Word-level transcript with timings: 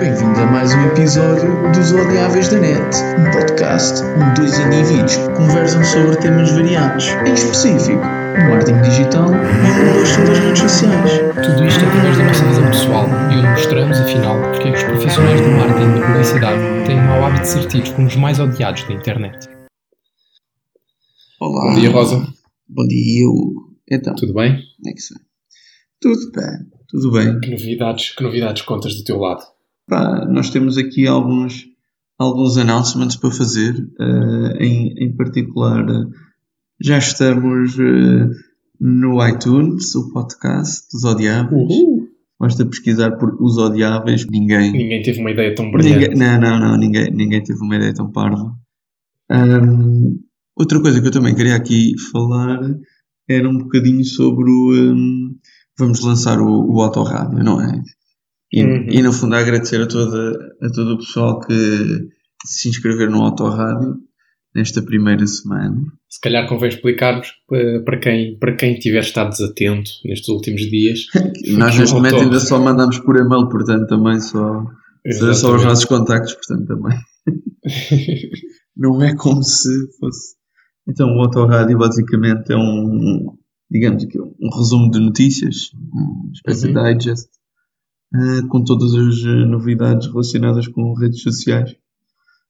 Bem-vindos 0.00 0.38
a 0.38 0.46
mais 0.46 0.72
um 0.74 0.86
episódio 0.88 1.50
dos 1.72 1.92
Odiáveis 1.92 2.48
da 2.48 2.58
Net, 2.60 2.96
um 3.18 3.30
podcast 3.32 4.02
onde 4.04 4.40
dois 4.40 4.58
indivíduos 4.58 5.16
conversam 5.36 5.84
sobre 5.84 6.16
temas 6.16 6.50
variados, 6.52 7.08
em 7.26 7.34
específico, 7.34 7.98
o 7.98 8.50
marketing 8.50 8.80
digital 8.82 9.28
e 9.28 9.90
o 9.90 9.98
gosto 9.98 10.20
das 10.26 10.38
redes 10.38 10.60
sociais. 10.60 11.10
Tudo 11.34 11.66
isto 11.66 11.84
através 11.84 12.16
da 12.18 12.24
nossa 12.24 12.44
visão 12.44 12.66
pessoal 12.70 13.06
e 13.08 13.36
onde 13.36 13.48
mostramos, 13.48 13.98
afinal, 13.98 14.40
porque 14.52 14.68
é 14.68 14.72
que 14.72 14.78
os 14.78 14.84
profissionais 14.84 15.40
do 15.40 15.50
marketing 15.50 15.90
e 15.96 16.00
da 16.00 16.06
publicidade 16.06 16.86
têm 16.86 16.98
o 16.98 17.02
mau 17.02 17.24
hábito 17.24 17.42
de 17.42 17.48
ser 17.48 17.66
tidos 17.66 17.90
como 17.90 18.06
os 18.06 18.16
mais 18.16 18.38
odiados 18.40 18.84
da 18.84 18.94
internet. 18.94 19.48
Olá. 21.40 21.72
Bom 21.74 21.80
dia, 21.80 21.90
Rosa. 21.90 22.26
Bom 22.68 22.86
dia, 22.86 23.28
Hugo. 23.28 23.72
Então, 23.90 24.14
Tudo 24.14 24.32
bem? 24.34 24.52
como 24.52 24.88
é 24.88 24.92
que 24.92 24.98
está? 25.00 25.16
Tudo 26.00 26.32
bem, 26.32 26.58
tudo 26.88 27.12
bem. 27.12 27.40
Que 27.40 27.50
novidades, 27.50 28.10
que 28.10 28.22
novidades 28.22 28.62
contas 28.62 28.94
do 28.94 29.04
teu 29.04 29.18
lado? 29.18 29.51
Pá, 29.88 30.26
nós 30.26 30.50
temos 30.50 30.78
aqui 30.78 31.06
alguns, 31.06 31.66
alguns 32.18 32.56
announcements 32.56 33.16
para 33.16 33.30
fazer, 33.30 33.74
eh, 34.00 34.64
em, 34.64 34.94
em 35.04 35.16
particular, 35.16 35.88
eh, 35.88 36.06
já 36.80 36.98
estamos 36.98 37.78
eh, 37.78 38.28
no 38.80 39.26
iTunes, 39.26 39.94
o 39.94 40.12
podcast 40.12 40.86
dos 40.92 41.04
Odiáveis. 41.04 41.70
Uhul. 41.70 42.08
Basta 42.38 42.66
pesquisar 42.66 43.12
por 43.18 43.40
Os 43.40 43.56
Odiáveis, 43.56 44.26
ninguém. 44.26 44.72
Ninguém 44.72 45.00
teve 45.00 45.20
uma 45.20 45.30
ideia 45.30 45.54
tão 45.54 45.70
brilhante. 45.70 46.08
ninguém 46.08 46.18
não, 46.18 46.40
não, 46.40 46.58
não, 46.58 46.76
ninguém, 46.76 47.08
ninguém 47.12 47.40
teve 47.40 47.60
uma 47.60 47.76
ideia 47.76 47.94
tão 47.94 48.10
parva. 48.10 48.52
Ahm, 49.30 50.18
outra 50.56 50.80
coisa 50.80 51.00
que 51.00 51.06
eu 51.06 51.12
também 51.12 51.36
queria 51.36 51.54
aqui 51.54 51.94
falar 52.10 52.58
era 53.28 53.48
um 53.48 53.58
bocadinho 53.58 54.04
sobre 54.04 54.50
o. 54.50 54.72
ahm, 54.72 55.36
vamos 55.78 56.00
lançar 56.00 56.40
o, 56.40 56.68
o 56.68 56.82
Autorádio, 56.82 57.44
não 57.44 57.60
é? 57.60 57.80
E, 58.52 58.62
Uhum. 58.64 58.86
e 58.90 59.02
no 59.02 59.12
fundo 59.12 59.34
agradecer 59.34 59.80
a, 59.80 59.86
toda, 59.86 60.32
a 60.62 60.68
todo 60.70 60.94
o 60.94 60.98
pessoal 60.98 61.40
que 61.40 61.54
se 62.44 62.68
inscrever 62.68 63.08
no 63.10 63.22
Autorádio 63.22 63.96
nesta 64.54 64.82
primeira 64.82 65.26
semana. 65.26 65.74
Se 66.10 66.20
calhar 66.20 66.46
convém 66.46 66.68
explicarmos 66.68 67.28
eh, 67.54 67.78
para 67.80 67.98
quem, 67.98 68.38
para 68.38 68.54
quem 68.54 68.74
tiver 68.78 69.00
estado 69.00 69.30
desatento 69.30 69.90
nestes 70.04 70.28
últimos 70.28 70.60
dias. 70.62 71.00
Nós 71.56 71.78
neste 71.78 71.94
momento 71.94 72.16
ainda 72.16 72.38
só 72.40 72.60
mandamos 72.60 72.98
por 72.98 73.16
e-mail, 73.16 73.48
portanto 73.48 73.86
também 73.86 74.20
só, 74.20 74.62
só 74.62 74.64
os 75.04 75.16
Exatamente. 75.22 75.64
nossos 75.64 75.84
contactos, 75.86 76.34
portanto 76.34 76.66
também. 76.66 76.98
Não 78.76 79.02
é 79.02 79.14
como 79.16 79.42
se 79.42 79.70
fosse. 79.98 80.34
Então, 80.88 81.08
o 81.16 81.20
Autorádio 81.22 81.78
basicamente 81.78 82.52
é 82.52 82.56
um, 82.56 83.36
digamos 83.70 84.04
aqui, 84.04 84.18
um 84.20 84.56
resumo 84.58 84.90
de 84.90 84.98
notícias, 84.98 85.70
uma 85.92 86.30
espécie 86.32 86.66
Uhum. 86.68 86.74
de 86.82 86.94
digest, 86.98 87.28
eh, 88.14 88.46
com 88.48 88.62
todas 88.64 88.94
as 88.94 89.18
eh, 89.24 89.46
novidades 89.46 90.06
relacionadas 90.08 90.68
com 90.68 90.94
redes 90.94 91.22
sociais, 91.22 91.74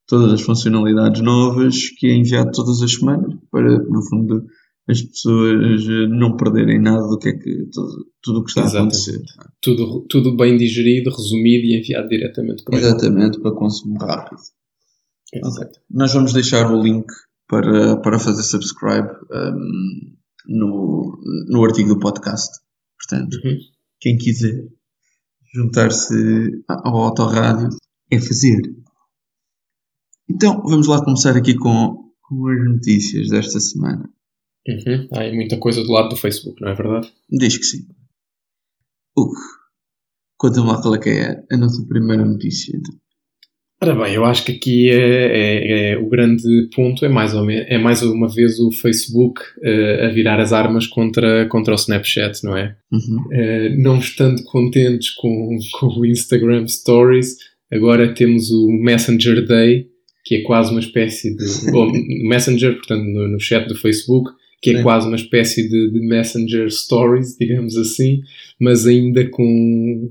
todas 0.06 0.32
as 0.32 0.42
funcionalidades 0.42 1.20
novas 1.22 1.88
que 1.98 2.06
é 2.08 2.14
enviado 2.14 2.50
todas 2.52 2.82
as 2.82 2.92
semanas, 2.92 3.34
para, 3.50 3.78
no 3.78 4.02
fundo, 4.08 4.44
as 4.88 5.00
pessoas 5.00 5.82
eh, 5.88 6.06
não 6.08 6.36
perderem 6.36 6.80
nada 6.80 7.06
do 7.06 7.18
que 7.18 7.28
é 7.28 7.32
que, 7.32 7.66
tudo, 7.72 8.06
tudo 8.22 8.40
o 8.40 8.44
que 8.44 8.50
está 8.50 8.62
a 8.62 8.64
Exatamente. 8.64 8.96
acontecer. 8.96 9.22
tudo, 9.60 10.06
tudo 10.08 10.36
bem 10.36 10.56
digerido, 10.56 11.10
resumido 11.10 11.64
e 11.66 11.78
enviado 11.78 12.08
diretamente 12.08 12.64
para 12.64 12.78
Exatamente, 12.78 13.40
para 13.40 13.52
consumo 13.52 13.98
rápido. 13.98 14.40
Exato. 15.32 15.80
Nós 15.90 16.12
vamos 16.12 16.32
deixar 16.32 16.70
o 16.70 16.82
link 16.82 17.06
para, 17.48 17.96
para 17.98 18.18
fazer 18.18 18.42
subscribe 18.42 19.08
um, 19.32 20.14
no, 20.48 21.18
no 21.48 21.64
artigo 21.64 21.90
do 21.90 21.98
podcast. 22.00 22.50
Portanto, 22.98 23.34
Uhum. 23.44 23.56
quem 24.00 24.16
quiser 24.18 24.68
juntar-se 25.52 26.14
ao 26.68 26.96
Autorádio 26.96 27.68
é 28.10 28.18
fazer. 28.18 28.60
Então, 30.28 30.62
vamos 30.62 30.86
lá 30.86 31.04
começar 31.04 31.36
aqui 31.36 31.54
com, 31.56 32.10
com 32.22 32.48
as 32.48 32.64
notícias 32.64 33.28
desta 33.28 33.60
semana. 33.60 34.08
Uhum. 34.66 35.08
Há 35.12 35.34
muita 35.34 35.58
coisa 35.58 35.82
do 35.82 35.92
lado 35.92 36.10
do 36.10 36.16
Facebook, 36.16 36.60
não 36.60 36.70
é 36.70 36.74
verdade? 36.74 37.12
Diz 37.30 37.58
que 37.58 37.64
sim. 37.64 37.86
Hugo, 39.16 39.34
conta-me 40.38 40.68
lá 40.68 40.80
qual 40.80 40.94
é 40.94 40.98
que 40.98 41.10
é 41.10 41.44
a 41.50 41.56
nossa 41.56 41.84
primeira 41.86 42.24
notícia. 42.24 42.76
então. 42.76 42.94
Ora 43.82 43.96
bem, 43.96 44.14
eu 44.14 44.24
acho 44.24 44.44
que 44.44 44.52
aqui 44.52 44.90
é, 44.90 44.94
é- 44.94 45.90
é- 45.90 45.98
o 45.98 46.08
grande 46.08 46.68
ponto 46.72 47.04
é 47.04 47.08
mais, 47.08 47.34
ou 47.34 47.50
é 47.50 47.76
mais 47.78 48.00
uma 48.00 48.28
vez 48.28 48.60
o 48.60 48.70
Facebook 48.70 49.40
eh, 49.60 50.06
a 50.06 50.08
virar 50.10 50.38
as 50.38 50.52
armas 50.52 50.86
contra, 50.86 51.46
contra 51.46 51.72
o 51.72 51.76
Snapchat, 51.76 52.44
não 52.44 52.56
é? 52.56 52.76
Uhum. 52.92 53.24
Eh, 53.32 53.74
não 53.76 53.98
estando 53.98 54.40
contentes 54.44 55.10
com, 55.10 55.58
com 55.80 55.86
o 55.98 56.06
Instagram 56.06 56.68
Stories, 56.68 57.38
agora 57.72 58.14
temos 58.14 58.52
o 58.52 58.70
Messenger 58.70 59.44
Day, 59.44 59.88
que 60.24 60.36
é 60.36 60.42
quase 60.42 60.70
uma 60.70 60.78
espécie 60.78 61.36
de. 61.36 61.44
Bom, 61.72 61.90
Messenger, 62.28 62.76
portanto, 62.76 63.02
no, 63.02 63.26
no 63.26 63.40
chat 63.40 63.66
do 63.66 63.74
Facebook, 63.74 64.30
que 64.62 64.76
é 64.76 64.82
quase 64.84 65.08
uma 65.08 65.16
espécie 65.16 65.68
de, 65.68 65.90
de 65.90 66.06
Messenger 66.06 66.70
Stories, 66.70 67.34
digamos 67.40 67.76
assim, 67.76 68.20
mas 68.60 68.86
ainda 68.86 69.28
com, 69.28 70.08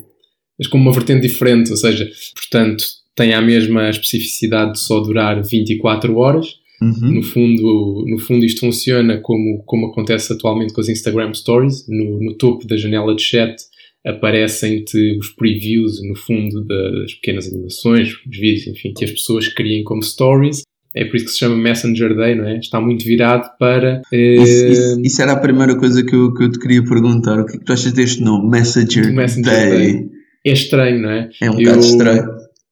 mas 0.60 0.68
com 0.68 0.78
uma 0.78 0.92
vertente 0.92 1.26
diferente, 1.26 1.72
ou 1.72 1.78
seja, 1.78 2.12
portanto, 2.36 3.01
tem 3.16 3.34
a 3.34 3.42
mesma 3.42 3.90
especificidade 3.90 4.74
de 4.74 4.80
só 4.80 5.00
durar 5.00 5.42
24 5.44 6.16
horas. 6.18 6.48
Uhum. 6.82 7.12
No 7.16 7.22
fundo, 7.24 8.06
no 8.08 8.18
fundo 8.18 8.44
isto 8.44 8.62
funciona 8.62 9.20
como, 9.22 9.62
como 9.66 9.88
acontece 9.88 10.34
atualmente 10.34 10.74
com 10.74 10.82
as 10.82 10.90
Instagram 10.90 11.34
Stories. 11.34 11.86
No, 11.88 12.20
no 12.20 12.36
topo 12.38 12.66
da 12.68 12.76
janela 12.76 13.16
de 13.16 13.22
chat 13.22 13.56
aparecem-te 14.04 15.18
os 15.18 15.30
previews, 15.30 16.02
no 16.08 16.16
fundo, 16.16 16.64
das 16.66 17.14
pequenas 17.16 17.48
animações, 17.48 18.10
os 18.10 18.38
vídeos, 18.38 18.68
enfim, 18.68 18.94
que 18.96 19.06
as 19.06 19.12
pessoas 19.12 19.48
criem 19.48 19.84
como 19.84 20.02
stories. 20.04 20.62
É 20.94 21.06
por 21.06 21.16
isso 21.16 21.26
que 21.26 21.32
se 21.32 21.40
chama 21.40 21.56
Messenger 21.56 22.16
Day, 22.16 22.36
não 22.36 22.46
é? 22.48 22.58
Está 22.58 22.82
muito 22.82 23.06
virado 23.06 23.50
para... 23.58 24.02
eh, 24.12 24.36
Isso, 24.42 24.66
isso- 24.68 25.02
isso 25.06 25.22
era 25.22 25.32
a 25.32 25.40
primeira 25.40 25.78
coisa 25.78 26.04
que 26.04 26.14
eu, 26.14 26.34
que 26.34 26.44
eu 26.44 26.52
te 26.52 26.60
queria 26.60 26.84
perguntar. 26.84 27.40
O 27.40 27.46
que 27.46 27.56
é 27.56 27.60
que 27.60 27.66
tu 27.66 27.72
achas 27.72 27.94
deste 27.94 28.22
nome? 28.22 28.50
Messenger, 28.50 29.14
Messenger 29.14 29.54
Day. 29.54 29.70
Day. 29.94 30.10
É 30.46 30.52
estranho, 30.52 31.02
não 31.02 31.10
é? 31.12 31.30
É 31.42 31.50
um 31.50 31.54
Eu- 31.54 31.60
bocado 31.60 31.80
estranho. 31.80 32.24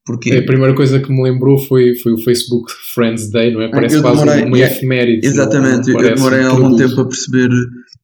Porquê? 0.10 0.32
A 0.34 0.44
primeira 0.44 0.74
coisa 0.74 1.00
que 1.00 1.12
me 1.12 1.22
lembrou 1.22 1.60
foi, 1.60 1.94
foi 1.96 2.14
o 2.14 2.18
Facebook 2.18 2.72
Friends 2.96 3.30
Day, 3.30 3.52
não 3.54 3.62
é? 3.62 3.70
Parece 3.70 3.98
eu 3.98 4.02
quase 4.02 4.22
demorei- 4.26 4.44
uma 4.44 4.58
yeah, 4.58 4.76
efeméride. 4.76 5.28
Exatamente, 5.28 5.92
eu 5.92 6.16
demorei 6.16 6.40
um 6.46 6.48
algum 6.50 6.62
produto. 6.70 6.88
tempo 6.90 7.02
a 7.02 7.06
perceber. 7.08 7.50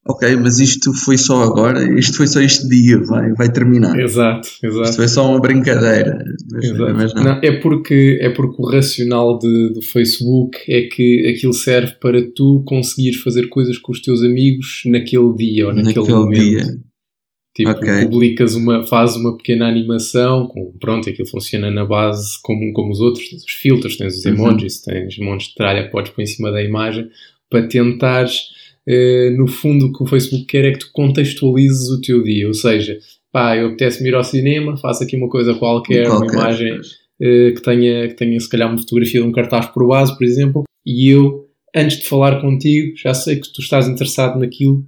Ok, 0.08 0.36
mas 0.36 0.60
isto 0.60 0.94
foi 0.94 1.18
só 1.18 1.42
agora, 1.42 1.84
isto 2.00 2.18
foi 2.18 2.28
só 2.28 2.40
este 2.40 2.68
dia, 2.70 3.00
vai, 3.06 3.34
vai 3.34 3.52
terminar. 3.52 4.00
Exato, 4.00 4.48
exato. 4.64 4.84
Isto 4.84 4.96
foi 4.98 5.08
só 5.08 5.28
uma 5.32 5.40
brincadeira. 5.42 6.24
Mas, 6.52 6.64
Exato. 6.66 6.94
mas 6.94 7.14
não. 7.16 7.24
Não, 7.24 7.40
é, 7.42 7.52
porque, 7.54 8.20
é 8.22 8.30
porque 8.30 8.56
o 8.62 8.70
racional 8.70 9.40
de- 9.40 9.74
do 9.74 9.82
Facebook 9.82 10.60
é 10.70 10.82
que 10.84 11.34
aquilo 11.36 11.54
serve 11.54 11.94
para 12.00 12.22
tu 12.36 12.62
conseguires 12.68 13.20
fazer 13.22 13.48
coisas 13.48 13.80
com 13.80 13.92
os 13.92 14.00
teus 14.00 14.22
amigos 14.22 14.84
naquele 14.86 15.34
dia 15.34 15.66
ou 15.70 15.74
naquele, 15.74 15.96
Naquele 16.02 16.18
momento. 16.18 16.40
dia. 16.44 16.78
Tipo, 17.56 17.70
Ok. 17.70 18.06
publicas 18.10 18.54
uma, 18.56 18.86
fazes 18.86 19.16
uma 19.16 19.38
pequena 19.38 19.66
animação, 19.68 20.48
com, 20.48 20.74
pronto, 20.80 21.10
aquilo 21.10 21.28
funciona 21.28 21.72
na 21.72 21.86
base 21.86 22.34
como, 22.44 22.74
como 22.74 22.92
os 22.92 23.00
outros, 23.00 23.30
tens 23.30 23.44
os 23.46 23.52
filtros, 23.54 23.96
tens 23.98 24.18
os 24.18 24.26
Uhum. 24.26 24.34
emojis, 24.34 24.82
tens 24.82 25.18
montes 25.20 25.48
de 25.48 25.56
tralha 25.56 25.86
que 25.86 25.92
podes 25.92 26.12
pôr 26.12 26.22
em 26.22 26.26
cima 26.26 26.52
da 26.52 26.62
imagem, 26.62 27.08
para 27.50 27.66
tentares, 27.68 28.42
eh, 28.86 29.30
no 29.38 29.48
fundo, 29.48 29.86
o 29.86 29.94
que 29.94 30.04
o 30.04 30.06
Facebook 30.06 30.46
quer 30.46 30.66
é 30.66 30.72
que 30.74 30.80
tu 30.80 30.90
contextualizes 30.92 31.90
o 31.90 32.02
teu 32.02 32.22
dia, 32.24 32.46
ou 32.46 32.54
seja, 32.54 32.98
pá, 33.32 33.56
eu 33.56 33.68
apetece-me 33.68 34.10
ir 34.10 34.16
ao 34.16 34.24
cinema, 34.24 34.76
faço 34.76 35.04
aqui 35.04 35.16
uma 35.16 35.30
coisa 35.30 35.54
qualquer, 35.54 36.10
uma 36.10 36.20
Qualquer. 36.20 36.34
imagem 36.36 36.80
eh, 37.22 37.52
que 37.56 37.62
tenha, 37.62 38.08
que 38.10 38.16
tenha 38.16 38.38
se 38.38 38.50
calhar 38.50 38.68
uma 38.68 38.78
fotografia 38.78 39.22
de 39.22 39.28
um 39.28 39.32
cartaz 39.32 39.68
por 39.68 39.88
base, 39.88 40.14
por 40.18 40.26
exemplo, 40.26 40.64
e 40.86 41.10
eu, 41.10 41.48
antes 41.74 42.00
de 42.00 42.06
falar 42.06 42.42
contigo, 42.42 42.98
já 42.98 43.14
sei 43.14 43.38
que 43.38 43.48
tu 43.54 43.62
estás 43.62 43.88
interessado 43.88 44.38
naquilo 44.40 44.86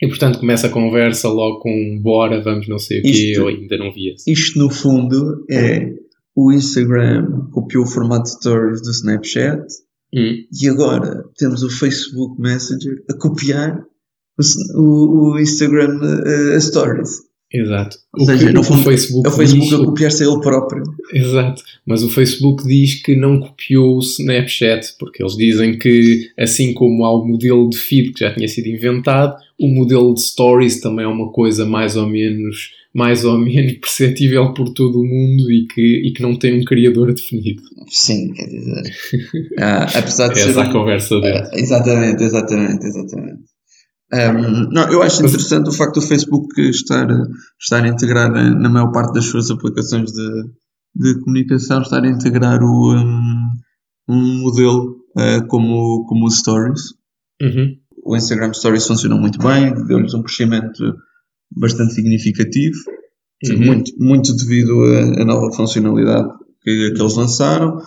e 0.00 0.08
portanto 0.08 0.38
começa 0.38 0.66
a 0.66 0.70
conversa 0.70 1.28
logo 1.28 1.60
com 1.60 1.98
bora, 2.00 2.42
vamos 2.42 2.68
não 2.68 2.78
sei 2.78 3.00
o 3.00 3.02
quê, 3.02 3.32
eu 3.36 3.48
ainda 3.48 3.76
não 3.78 3.92
vi 3.92 4.12
esse. 4.12 4.30
Isto 4.30 4.58
no 4.58 4.70
fundo 4.70 5.44
é 5.50 5.92
o 6.36 6.52
Instagram 6.52 7.48
copiou 7.52 7.82
o 7.84 7.86
formato 7.86 8.24
de 8.24 8.30
stories 8.36 8.80
do 8.82 8.90
Snapchat 8.90 9.62
Hum, 10.14 10.36
e 10.62 10.66
agora 10.70 11.22
temos 11.36 11.62
o 11.62 11.68
Facebook 11.68 12.40
Messenger 12.40 12.94
a 13.10 13.14
copiar 13.18 13.84
o, 14.74 15.32
o- 15.34 15.38
Instagram 15.38 16.00
eh, 16.24 16.58
Stories. 16.60 17.27
Exato. 17.52 17.96
Ou 18.14 18.22
O 18.22 18.26
seja, 18.26 18.46
que, 18.46 18.52
no 18.52 18.60
o 18.60 18.64
fundo, 18.64 18.82
Facebook 18.82 19.26
É 19.28 19.30
o 19.30 19.36
Facebook 19.36 19.70
diz, 19.70 19.80
a 19.80 19.84
copiar-se 19.84 20.24
a 20.24 20.26
ele 20.26 20.40
próprio. 20.40 20.82
Exato, 21.12 21.62
mas 21.86 22.02
o 22.02 22.08
Facebook 22.10 22.64
diz 22.66 23.02
que 23.02 23.16
não 23.16 23.40
copiou 23.40 23.96
o 23.96 24.00
Snapchat, 24.00 24.94
porque 24.98 25.22
eles 25.22 25.36
dizem 25.36 25.78
que, 25.78 26.30
assim 26.38 26.72
como 26.74 27.04
há 27.04 27.12
o 27.12 27.26
modelo 27.26 27.68
de 27.68 27.78
feed 27.78 28.12
que 28.12 28.20
já 28.20 28.34
tinha 28.34 28.48
sido 28.48 28.66
inventado, 28.68 29.36
o 29.58 29.68
modelo 29.68 30.14
de 30.14 30.22
stories 30.22 30.80
também 30.80 31.04
é 31.04 31.08
uma 31.08 31.32
coisa 31.32 31.64
mais 31.66 31.96
ou 31.96 32.06
menos, 32.06 32.70
mais 32.94 33.24
ou 33.24 33.38
menos 33.38 33.72
perceptível 33.80 34.52
por 34.54 34.72
todo 34.72 35.00
o 35.00 35.04
mundo 35.04 35.50
e 35.50 35.66
que, 35.66 36.08
e 36.08 36.12
que 36.12 36.22
não 36.22 36.36
tem 36.36 36.60
um 36.60 36.64
criador 36.64 37.12
definido. 37.12 37.62
Sim, 37.88 38.32
quer 38.34 38.46
dizer. 38.46 38.82
ah, 39.58 39.84
apesar 39.94 40.28
de 40.28 40.38
ser. 40.40 40.50
Essa 40.50 40.60
é 40.60 40.64
a 40.64 40.72
conversa 40.72 41.20
dele. 41.20 41.38
Ah, 41.38 41.50
exatamente, 41.54 42.22
exatamente, 42.22 42.86
exatamente. 42.86 43.40
Um, 44.12 44.70
não, 44.70 44.90
eu 44.90 45.02
acho 45.02 45.24
interessante 45.24 45.68
o 45.68 45.72
facto 45.72 45.96
do 45.96 46.06
Facebook 46.06 46.60
estar, 46.70 47.06
estar 47.60 47.84
a 47.84 47.88
integrar 47.88 48.30
na 48.30 48.68
maior 48.68 48.90
parte 48.90 49.12
das 49.12 49.26
suas 49.26 49.50
aplicações 49.50 50.10
de, 50.12 50.44
de 50.94 51.20
comunicação 51.20 51.82
estar 51.82 52.02
a 52.02 52.08
integrar 52.08 52.62
o, 52.62 52.94
um, 52.94 53.48
um 54.08 54.38
modelo 54.40 54.96
uh, 55.16 55.46
como, 55.48 56.06
como 56.06 56.26
o 56.26 56.30
Stories. 56.30 56.94
Uhum. 57.42 57.76
O 58.04 58.16
Instagram 58.16 58.54
Stories 58.54 58.86
funcionou 58.86 59.20
muito 59.20 59.38
bem, 59.38 59.74
deu-lhes 59.86 60.14
um 60.14 60.22
crescimento 60.22 60.96
bastante 61.54 61.92
significativo, 61.94 62.78
Uhum. 63.44 63.66
muito, 63.66 63.92
muito 63.98 64.34
devido 64.34 64.72
à, 65.16 65.24
nova 65.24 65.52
funcionalidade 65.52 66.28
que, 66.60 66.90
que 66.92 67.00
eles 67.00 67.14
lançaram. 67.14 67.78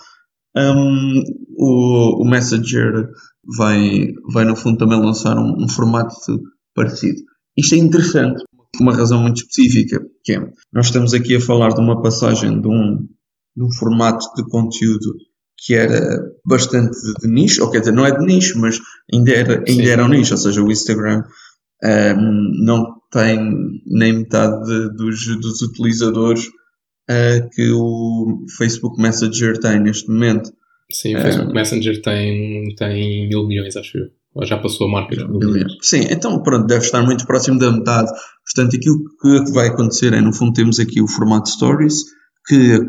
Um, 0.56 1.24
o, 1.58 2.24
o 2.24 2.30
Messenger 2.30 3.10
vai, 3.58 4.08
vai, 4.34 4.46
no 4.46 4.56
fundo, 4.56 4.78
também 4.78 5.00
lançar 5.00 5.38
um, 5.38 5.64
um 5.64 5.68
formato 5.68 6.16
parecido. 6.76 7.22
Isto 7.58 7.76
é 7.76 7.78
interessante, 7.78 8.44
por 8.74 8.82
uma 8.82 8.96
razão 8.96 9.22
muito 9.22 9.38
específica, 9.38 10.02
que 10.24 10.34
é, 10.34 10.40
nós 10.72 10.88
estamos 10.88 11.14
aqui 11.14 11.36
a 11.36 11.42
falar 11.42 11.70
de 11.70 11.82
uma 11.82 12.02
passagem 12.02 12.62
de 12.62 12.68
um, 12.68 12.98
de 13.56 13.64
um 13.64 13.72
formato 13.78 14.26
de 14.36 14.44
conteúdo 14.50 15.16
que 15.64 15.76
era 15.76 16.18
bastante 16.46 16.98
de 17.22 17.28
nicho, 17.28 17.64
ou 17.64 17.70
quer 17.70 17.80
dizer, 17.80 17.92
não 17.92 18.06
é 18.06 18.18
de 18.18 18.26
nicho, 18.26 18.60
mas 18.60 18.80
ainda 19.14 19.32
era, 19.32 19.64
ainda 19.68 19.90
era 19.90 20.06
um 20.06 20.10
nicho, 20.10 20.34
ou 20.34 20.38
seja, 20.38 20.64
o 20.64 20.72
Instagram 20.72 21.24
um, 21.84 22.64
não 22.64 23.02
tem 23.12 23.40
nem 23.86 24.14
metade 24.14 24.64
de, 24.66 24.96
dos, 24.96 25.26
dos 25.38 25.62
utilizadores 25.62 26.48
uh, 27.10 27.50
que 27.52 27.72
o 27.72 28.46
Facebook 28.58 29.02
Messenger 29.02 29.60
tem 29.60 29.80
neste 29.80 30.10
momento. 30.10 30.52
Sim, 30.94 31.16
o 31.16 31.22
Facebook 31.22 31.52
uh, 31.52 31.56
Messenger 31.56 32.02
tem, 32.02 32.76
tem 32.76 33.28
mil 33.28 33.48
milhões, 33.48 33.76
acho 33.76 33.98
eu. 33.98 34.08
Ou 34.34 34.46
já 34.46 34.58
passou 34.58 34.88
a 34.88 34.92
marca 34.92 35.16
de 35.16 35.28
mil 35.28 35.40
milhões. 35.40 35.74
Sim, 35.82 36.08
então 36.10 36.42
pronto, 36.42 36.66
deve 36.68 36.86
estar 36.86 37.04
muito 37.04 37.26
próximo 37.26 37.60
da 37.60 37.72
metade. 37.72 38.10
Portanto, 38.46 38.76
aquilo 38.76 39.00
que 39.22 39.52
vai 39.52 39.68
acontecer 39.68 40.14
é, 40.14 40.22
no 40.22 40.34
fundo, 40.34 40.54
temos 40.54 40.80
aqui 40.80 41.02
o 41.02 41.08
formato 41.08 41.50
Stories, 41.50 41.96
que 42.48 42.80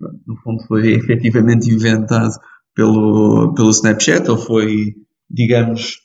no 0.00 0.36
fundo 0.42 0.62
foi 0.66 0.92
efetivamente 0.94 1.70
inventado 1.70 2.34
pelo, 2.74 3.54
pelo 3.54 3.70
Snapchat, 3.70 4.30
ou 4.30 4.36
foi, 4.36 4.94
digamos, 5.30 5.98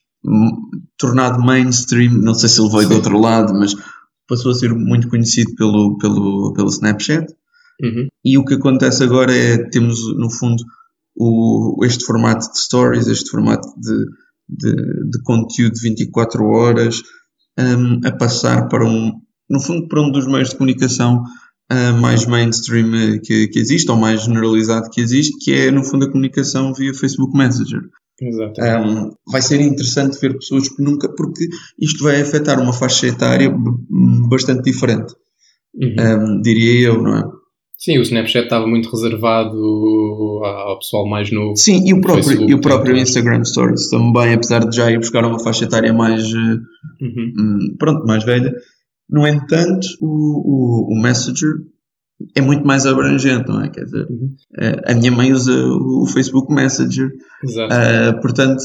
tornado 0.98 1.42
mainstream, 1.42 2.13
não 2.13 2.34
sei 2.34 2.50
se 2.50 2.62
ele 2.62 2.69
veio 2.69 2.84
Sim. 2.84 2.90
do 2.90 2.96
outro 2.96 3.19
lado, 3.19 3.54
mas 3.54 3.75
passou 4.28 4.51
a 4.51 4.56
ser 4.56 4.74
muito 4.74 5.10
conhecido 5.10 5.56
pelo, 5.56 5.98
pelo, 5.98 6.54
pelo 6.54 6.69
Snapchat. 6.69 7.25
Uhum. 7.81 8.07
E 8.24 8.38
o 8.38 8.46
que 8.46 8.56
acontece 8.56 9.04
agora 9.04 9.34
é 9.36 9.57
temos 9.69 10.00
no 10.18 10.30
fundo 10.30 10.62
o, 11.19 11.83
este 11.83 12.06
formato 12.06 12.50
de 12.50 12.57
stories, 12.57 13.07
este 13.07 13.30
formato 13.30 13.68
de, 13.77 14.06
de, 14.48 14.74
de 15.10 15.21
conteúdo 15.24 15.74
de 15.74 15.81
24 15.81 16.44
horas 16.45 17.04
um, 17.60 18.00
a 18.07 18.12
passar 18.12 18.69
para 18.69 18.86
um, 18.86 19.12
no 19.50 19.60
fundo, 19.60 19.88
para 19.89 20.01
um 20.01 20.12
dos 20.12 20.25
meios 20.25 20.50
de 20.50 20.56
comunicação 20.56 21.21
uh, 21.71 21.94
mais 22.01 22.25
mainstream 22.25 23.19
que, 23.21 23.50
que 23.50 23.60
existe, 23.60 23.92
ou 23.92 23.98
mais 23.98 24.24
generalizado 24.24 24.89
que 24.89 25.01
existe, 25.01 25.38
que 25.44 25.51
é 25.51 25.69
no 25.69 25.83
fundo 25.83 26.06
a 26.06 26.12
comunicação 26.12 26.74
via 26.74 26.94
Facebook 26.94 27.38
Messenger. 27.38 27.81
Um, 28.22 29.12
vai 29.30 29.42
ser 29.42 29.62
interessante 29.62 30.19
ver 30.19 30.33
pessoas 30.33 30.69
que 30.69 30.81
nunca, 30.81 31.13
porque 31.13 31.48
isto 31.80 32.04
vai 32.04 32.22
afetar 32.22 32.62
uma 32.62 32.74
faixa 32.74 33.07
etária 33.07 33.54
bastante 34.30 34.63
diferente, 34.63 35.13
uhum. 35.74 36.38
um, 36.38 36.42
diria 36.42 36.88
eu, 36.88 37.01
não 37.01 37.18
é? 37.18 37.38
Sim, 37.79 37.97
o 37.97 38.01
Snapchat 38.01 38.43
estava 38.43 38.67
muito 38.67 38.89
reservado 38.89 39.57
ao 40.43 40.79
pessoal 40.79 41.07
mais 41.07 41.31
novo. 41.31 41.55
Sim, 41.55 41.87
e 41.87 41.93
o 41.93 42.01
próprio, 42.01 42.23
Facebook, 42.25 42.51
e 42.51 42.55
o 42.55 42.59
próprio 42.61 42.97
Instagram 42.97 43.45
Stories 43.45 43.89
também, 43.89 44.33
apesar 44.33 44.67
de 44.67 44.75
já 44.75 44.91
ir 44.91 44.97
buscar 44.97 45.23
uma 45.23 45.39
faixa 45.39 45.63
etária 45.63 45.93
mais, 45.93 46.29
uhum. 46.33 47.75
pronto, 47.77 48.05
mais 48.05 48.25
velha. 48.25 48.53
No 49.09 49.25
entanto, 49.25 49.87
o, 50.01 50.91
o, 50.91 50.93
o 50.93 51.01
Messenger 51.01 51.53
é 52.35 52.41
muito 52.41 52.67
mais 52.67 52.85
abrangente, 52.85 53.47
não 53.47 53.63
é? 53.63 53.69
Quer 53.69 53.85
dizer, 53.85 54.05
uhum. 54.09 54.35
a 54.85 54.93
minha 54.95 55.11
mãe 55.13 55.31
usa 55.31 55.53
o 55.53 56.05
Facebook 56.05 56.53
Messenger, 56.53 57.09
Exato. 57.41 57.73
Uh, 57.73 58.21
portanto, 58.21 58.61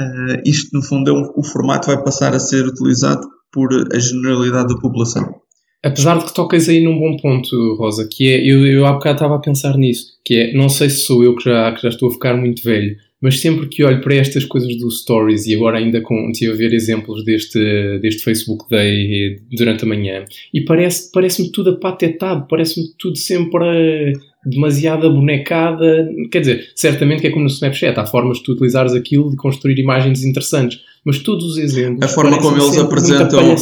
uh, 0.00 0.42
isto 0.46 0.70
no 0.72 0.82
fundo 0.82 1.10
é 1.10 1.12
um, 1.12 1.30
o 1.36 1.44
formato 1.44 1.88
vai 1.88 2.02
passar 2.02 2.34
a 2.34 2.40
ser 2.40 2.64
utilizado 2.64 3.20
por 3.52 3.68
a 3.94 3.98
generalidade 3.98 4.74
da 4.74 4.80
população. 4.80 5.40
Apesar 5.82 6.18
de 6.18 6.26
que 6.26 6.34
tocas 6.34 6.68
aí 6.68 6.82
num 6.82 6.98
bom 6.98 7.16
ponto, 7.16 7.74
Rosa, 7.76 8.06
que 8.10 8.28
é, 8.28 8.38
eu, 8.44 8.66
eu 8.66 8.86
há 8.86 8.92
bocado 8.92 9.16
estava 9.16 9.36
a 9.36 9.40
pensar 9.40 9.76
nisso, 9.78 10.18
que 10.24 10.34
é, 10.34 10.52
não 10.52 10.68
sei 10.68 10.90
se 10.90 11.02
sou 11.02 11.24
eu 11.24 11.34
que 11.34 11.44
já, 11.44 11.72
que 11.72 11.82
já 11.82 11.88
estou 11.88 12.10
a 12.10 12.12
ficar 12.12 12.36
muito 12.36 12.62
velho, 12.62 12.96
mas 13.20 13.40
sempre 13.40 13.66
que 13.66 13.84
olho 13.84 14.00
para 14.00 14.14
estas 14.14 14.44
coisas 14.44 14.76
do 14.78 14.90
Stories 14.90 15.46
e 15.46 15.54
agora 15.54 15.78
ainda 15.78 16.00
com, 16.00 16.30
tive 16.32 16.52
a 16.52 16.56
ver 16.56 16.72
exemplos 16.72 17.24
deste, 17.24 17.98
deste 18.00 18.22
Facebook 18.22 18.64
Day 18.70 19.40
durante 19.50 19.84
a 19.84 19.88
manhã 19.88 20.24
e 20.52 20.62
parece, 20.62 21.10
parece-me 21.12 21.50
tudo 21.50 21.70
apatetado, 21.70 22.46
parece-me 22.48 22.86
tudo 22.98 23.18
sempre 23.18 24.14
demasiado 24.44 25.06
abonecada. 25.06 26.10
Quer 26.30 26.40
dizer, 26.40 26.72
certamente 26.74 27.20
que 27.20 27.26
é 27.26 27.30
como 27.30 27.44
no 27.44 27.50
Snapchat, 27.50 27.98
há 27.98 28.06
formas 28.06 28.38
de 28.38 28.44
tu 28.44 28.52
utilizares 28.52 28.94
aquilo 28.94 29.30
de 29.30 29.36
construir 29.36 29.78
imagens 29.78 30.24
interessantes, 30.24 30.80
mas 31.04 31.18
todos 31.20 31.44
os 31.44 31.58
exemplos. 31.58 32.04
A 32.04 32.08
forma 32.08 32.38
como 32.38 32.56
eles 32.56 32.78
apresentam. 32.78 33.54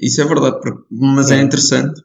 Isso 0.00 0.20
é 0.20 0.24
verdade, 0.24 0.56
mas 0.90 1.30
é, 1.30 1.40
é 1.40 1.42
interessante 1.42 2.00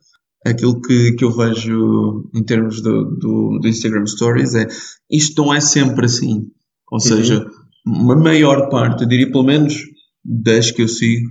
aquilo 0.46 0.82
que, 0.82 1.14
que 1.14 1.24
eu 1.24 1.32
vejo 1.32 2.30
em 2.34 2.44
termos 2.44 2.82
do, 2.82 3.06
do, 3.16 3.60
do, 3.60 3.68
Instagram 3.68 4.06
Stories 4.06 4.56
é 4.56 4.68
isto 5.10 5.42
não 5.42 5.54
é 5.54 5.60
sempre 5.60 6.06
assim. 6.06 6.48
Ou 6.92 7.00
seja, 7.00 7.46
uhum. 7.86 8.04
uma 8.04 8.16
maior 8.16 8.70
parte, 8.70 9.04
eu 9.04 9.10
diria 9.10 9.32
pelo 9.32 9.44
menos 9.44 9.76
das 10.24 10.72
que 10.72 10.82
eu 10.82 10.88
sigo, 10.88 11.28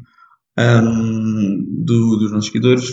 um, 0.59 1.85
do, 1.85 2.17
dos 2.17 2.33
nossos 2.33 2.47
seguidores, 2.47 2.85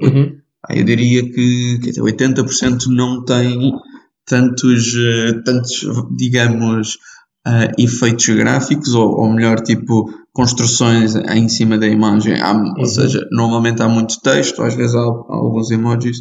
uhum. 0.00 0.36
eu 0.70 0.84
diria 0.84 1.22
que 1.22 1.78
dizer, 1.78 2.00
80% 2.00 2.86
não 2.88 3.24
tem 3.24 3.72
tantos, 4.26 4.94
uh, 4.94 5.42
tantos 5.44 5.84
digamos, 6.16 6.98
uh, 7.46 7.72
efeitos 7.78 8.28
gráficos, 8.28 8.94
ou, 8.94 9.20
ou, 9.20 9.32
melhor, 9.32 9.60
tipo, 9.60 10.10
construções 10.32 11.14
em 11.14 11.48
cima 11.48 11.78
da 11.78 11.86
imagem. 11.86 12.40
Há, 12.40 12.52
uhum. 12.52 12.74
Ou 12.78 12.86
seja, 12.86 13.26
normalmente 13.32 13.82
há 13.82 13.88
muito 13.88 14.20
texto, 14.20 14.62
às 14.62 14.74
vezes 14.74 14.94
há, 14.94 15.00
há 15.00 15.36
alguns 15.36 15.70
emojis, 15.70 16.18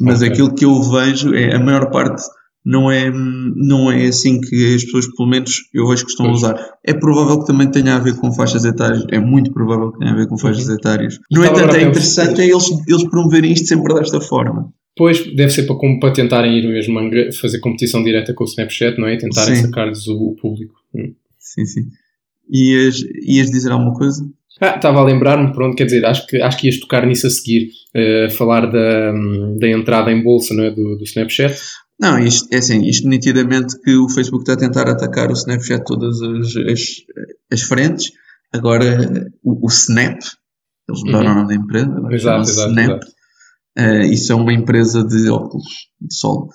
mas 0.00 0.20
okay. 0.20 0.32
aquilo 0.32 0.54
que 0.54 0.64
eu 0.64 0.82
vejo 0.82 1.34
é 1.34 1.54
a 1.54 1.60
maior 1.60 1.90
parte 1.90 2.22
não 2.66 2.90
é, 2.90 3.08
não 3.08 3.92
é 3.92 4.06
assim 4.06 4.40
que 4.40 4.74
as 4.74 4.84
pessoas, 4.84 5.06
pelo 5.14 5.28
menos 5.28 5.62
eu 5.72 5.86
vejo 5.86 6.04
que 6.04 6.10
estão 6.10 6.26
pois. 6.26 6.42
a 6.42 6.48
usar. 6.48 6.70
É 6.84 6.92
provável 6.92 7.38
que 7.38 7.46
também 7.46 7.70
tenha 7.70 7.94
a 7.94 8.00
ver 8.00 8.16
com 8.16 8.32
faixas 8.32 8.64
etárias, 8.64 9.04
é 9.12 9.20
muito 9.20 9.52
provável 9.52 9.92
que 9.92 10.00
tenha 10.00 10.10
a 10.10 10.16
ver 10.16 10.26
com 10.26 10.36
faixas 10.36 10.66
uhum. 10.66 10.74
etárias. 10.74 11.16
No 11.30 11.44
entanto, 11.44 11.76
é 11.76 11.82
interessante 11.82 12.40
é 12.40 12.46
eles, 12.46 12.68
eles 12.88 13.08
promoverem 13.08 13.52
isto 13.52 13.68
sempre 13.68 13.94
desta 13.94 14.20
forma. 14.20 14.68
Pois, 14.96 15.26
deve 15.34 15.50
ser 15.50 15.64
para, 15.64 15.76
para 16.00 16.12
tentarem 16.12 16.58
ir 16.58 16.66
mesmo 16.66 16.98
fazer 17.38 17.60
competição 17.60 18.02
direta 18.02 18.32
com 18.32 18.44
o 18.44 18.46
Snapchat, 18.46 18.98
não 18.98 19.06
é? 19.06 19.16
Tentarem 19.18 19.56
sacar-lhes 19.56 20.06
o, 20.06 20.30
o, 20.30 20.34
público. 20.34 20.74
Hum. 20.94 21.12
Sim, 21.38 21.66
sim. 21.66 21.88
Ias, 22.50 23.02
ias 23.26 23.50
dizer 23.50 23.70
alguma 23.72 23.92
coisa? 23.92 24.26
Ah, 24.58 24.76
estava 24.76 25.00
a 25.00 25.04
lembrar-me, 25.04 25.52
pronto, 25.52 25.76
quer 25.76 25.84
dizer, 25.84 26.06
acho 26.06 26.26
que, 26.26 26.40
acho 26.40 26.56
que 26.56 26.68
ias 26.68 26.80
tocar 26.80 27.06
nisso 27.06 27.26
a 27.26 27.30
seguir, 27.30 27.68
uh, 27.94 28.30
falar 28.30 28.64
da, 28.70 29.12
da 29.58 29.68
entrada 29.68 30.10
em 30.10 30.22
bolsa 30.22 30.54
não 30.54 30.64
é, 30.64 30.70
do, 30.70 30.96
do 30.96 31.04
Snapchat. 31.04 31.54
Não, 32.00 32.18
isto, 32.18 32.48
é 32.50 32.56
assim, 32.56 32.82
isto 32.86 33.06
nitidamente 33.06 33.78
que 33.82 33.94
o 33.96 34.08
Facebook 34.08 34.42
está 34.42 34.54
a 34.54 34.68
tentar 34.68 34.88
atacar 34.88 35.28
o 35.28 35.34
Snapchat 35.34 35.84
todas 35.84 36.22
as, 36.22 36.56
as, 36.56 36.80
as 37.52 37.62
frentes. 37.62 38.12
Agora, 38.50 39.30
o, 39.44 39.66
o 39.66 39.68
Snap, 39.68 40.18
eles 40.88 41.02
mudaram 41.04 41.26
uhum. 41.26 41.32
o 41.32 41.34
nome 41.34 41.48
da 41.48 41.54
empresa, 41.54 41.92
agora 41.94 42.14
exato, 42.14 42.48
exato, 42.48 42.70
Snap. 42.70 42.90
Exato. 42.90 43.15
Uh, 43.78 44.12
isso 44.12 44.32
é 44.32 44.34
uma 44.34 44.52
empresa 44.52 45.06
de 45.06 45.28
óculos 45.28 45.88
de 46.00 46.14
sol. 46.14 46.48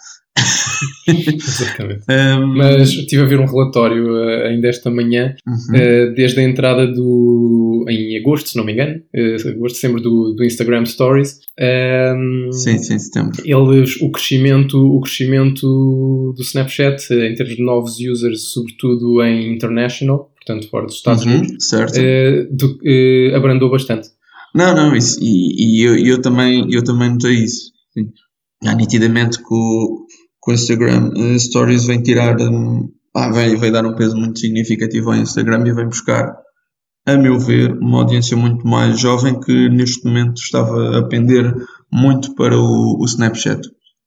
Exatamente. 1.07 2.01
Um, 2.11 2.57
Mas 2.57 2.89
estive 2.89 3.21
a 3.21 3.25
ver 3.25 3.39
um 3.39 3.45
relatório 3.45 4.13
uh, 4.13 4.47
ainda 4.47 4.67
esta 4.67 4.89
manhã, 4.89 5.35
uhum. 5.45 5.77
uh, 5.77 6.13
desde 6.13 6.39
a 6.39 6.43
entrada 6.43 6.87
do. 6.87 7.85
em 7.87 8.17
agosto, 8.17 8.49
se 8.49 8.57
não 8.57 8.65
me 8.65 8.73
engano, 8.73 9.01
uh, 9.15 9.49
agosto, 9.49 9.75
setembro 9.75 10.01
do, 10.01 10.33
do 10.33 10.43
Instagram 10.43 10.85
Stories. 10.85 11.39
Um, 11.59 12.51
sim, 12.51 12.77
sim, 12.77 12.97
setembro. 12.97 13.41
Eles, 13.45 14.01
o 14.01 14.11
crescimento, 14.11 14.77
o 14.77 14.99
crescimento 15.01 16.33
do 16.35 16.41
Snapchat 16.41 17.13
em 17.13 17.33
termos 17.35 17.55
de 17.55 17.63
novos 17.63 17.99
users, 17.99 18.51
sobretudo 18.51 19.23
em 19.23 19.53
international, 19.53 20.31
portanto 20.35 20.69
fora 20.69 20.85
dos 20.85 20.95
Estados 20.95 21.25
uhum, 21.25 21.37
Unidos, 21.37 21.67
certo. 21.67 21.99
do, 22.51 22.79
abrandou 23.35 23.69
bastante. 23.69 24.09
Não, 24.53 24.75
não, 24.75 24.95
isso, 24.95 25.17
e, 25.21 25.79
e 25.79 25.81
eu, 25.81 25.95
eu, 25.97 26.21
também, 26.21 26.71
eu 26.71 26.83
também 26.83 27.11
notei 27.11 27.43
isso. 27.43 27.71
Sim. 27.93 28.11
Nitidamente 28.75 29.37
que 29.37 29.53
o, 29.53 30.05
que 30.43 30.51
o 30.51 30.53
Instagram 30.53 31.11
uh, 31.15 31.39
Stories 31.39 31.85
vem 31.85 32.01
tirar, 32.01 32.39
um, 32.39 32.89
ah, 33.15 33.31
vai, 33.31 33.55
vai 33.55 33.71
dar 33.71 33.85
um 33.85 33.95
peso 33.95 34.15
muito 34.17 34.39
significativo 34.39 35.11
ao 35.11 35.17
Instagram 35.17 35.67
e 35.67 35.73
vem 35.73 35.87
buscar, 35.87 36.35
a 37.05 37.17
meu 37.17 37.39
ver, 37.39 37.71
uma 37.77 37.99
audiência 37.99 38.35
muito 38.35 38.67
mais 38.67 38.99
jovem 38.99 39.39
que 39.39 39.69
neste 39.69 40.05
momento 40.05 40.37
estava 40.37 40.99
a 40.99 41.07
pender 41.07 41.55
muito 41.91 42.35
para 42.35 42.57
o, 42.57 42.97
o 42.99 43.05
Snapchat. 43.05 43.61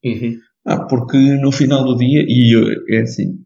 Uhum. 0.05 0.39
Ah, 0.67 0.85
porque 0.87 1.19
no 1.19 1.53
final 1.53 1.85
do 1.85 1.97
dia, 1.97 2.25
e 2.27 2.55
eu, 2.55 2.65
é 2.89 3.03
assim, 3.03 3.39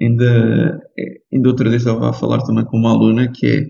ainda, 0.00 0.80
é, 0.98 1.04
ainda 1.32 1.48
outra 1.48 1.68
vez 1.68 1.82
estava 1.82 2.10
a 2.10 2.12
falar 2.12 2.42
também 2.42 2.64
com 2.64 2.76
uma 2.76 2.90
aluna 2.90 3.30
que 3.30 3.46
é 3.46 3.66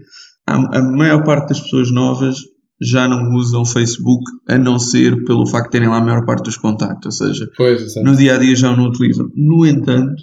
a, 0.46 0.78
a 0.78 0.82
maior 0.82 1.24
parte 1.24 1.48
das 1.48 1.60
pessoas 1.60 1.90
novas 1.90 2.36
já 2.84 3.08
não 3.08 3.34
usam 3.34 3.64
Facebook 3.64 4.22
a 4.48 4.58
não 4.58 4.78
ser 4.78 5.24
pelo 5.24 5.46
facto 5.46 5.66
de 5.66 5.72
terem 5.72 5.88
lá 5.88 5.96
a 5.96 6.04
maior 6.04 6.24
parte 6.24 6.44
dos 6.44 6.56
contactos, 6.56 7.20
ou 7.20 7.26
seja, 7.28 7.50
pois, 7.56 7.94
no 7.96 8.14
dia 8.14 8.34
a 8.34 8.38
dia 8.38 8.54
já 8.54 8.76
não 8.76 8.86
utilizam. 8.86 9.28
No 9.34 9.66
entanto, 9.66 10.22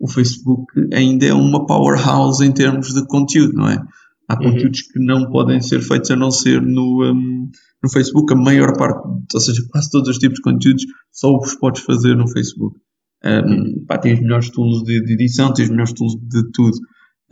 o 0.00 0.08
Facebook 0.08 0.64
ainda 0.92 1.26
é 1.26 1.34
uma 1.34 1.66
powerhouse 1.66 2.44
em 2.44 2.52
termos 2.52 2.94
de 2.94 3.04
conteúdo, 3.06 3.52
não 3.54 3.68
é? 3.68 3.82
Há 4.28 4.34
uhum. 4.34 4.52
conteúdos 4.52 4.82
que 4.82 4.98
não 5.00 5.30
podem 5.30 5.60
ser 5.60 5.80
feitos 5.80 6.10
a 6.10 6.16
não 6.16 6.30
ser 6.30 6.60
no, 6.60 7.02
um, 7.02 7.50
no 7.82 7.90
Facebook. 7.90 8.32
A 8.32 8.36
maior 8.36 8.76
parte, 8.76 9.00
ou 9.34 9.40
seja, 9.40 9.62
quase 9.70 9.90
todos 9.90 10.10
os 10.10 10.18
tipos 10.18 10.36
de 10.36 10.42
conteúdos 10.42 10.84
só 11.10 11.34
os 11.34 11.54
podes 11.54 11.82
fazer 11.82 12.14
no 12.14 12.28
Facebook. 12.28 12.78
Um, 13.24 13.84
pá, 13.86 13.98
tens 13.98 14.20
melhores 14.20 14.50
tools 14.50 14.84
de, 14.84 15.02
de, 15.02 15.14
edição, 15.14 15.52
tens 15.52 15.70
melhores 15.70 15.92
tools 15.92 16.14
de 16.14 16.42
tudo. 16.52 16.76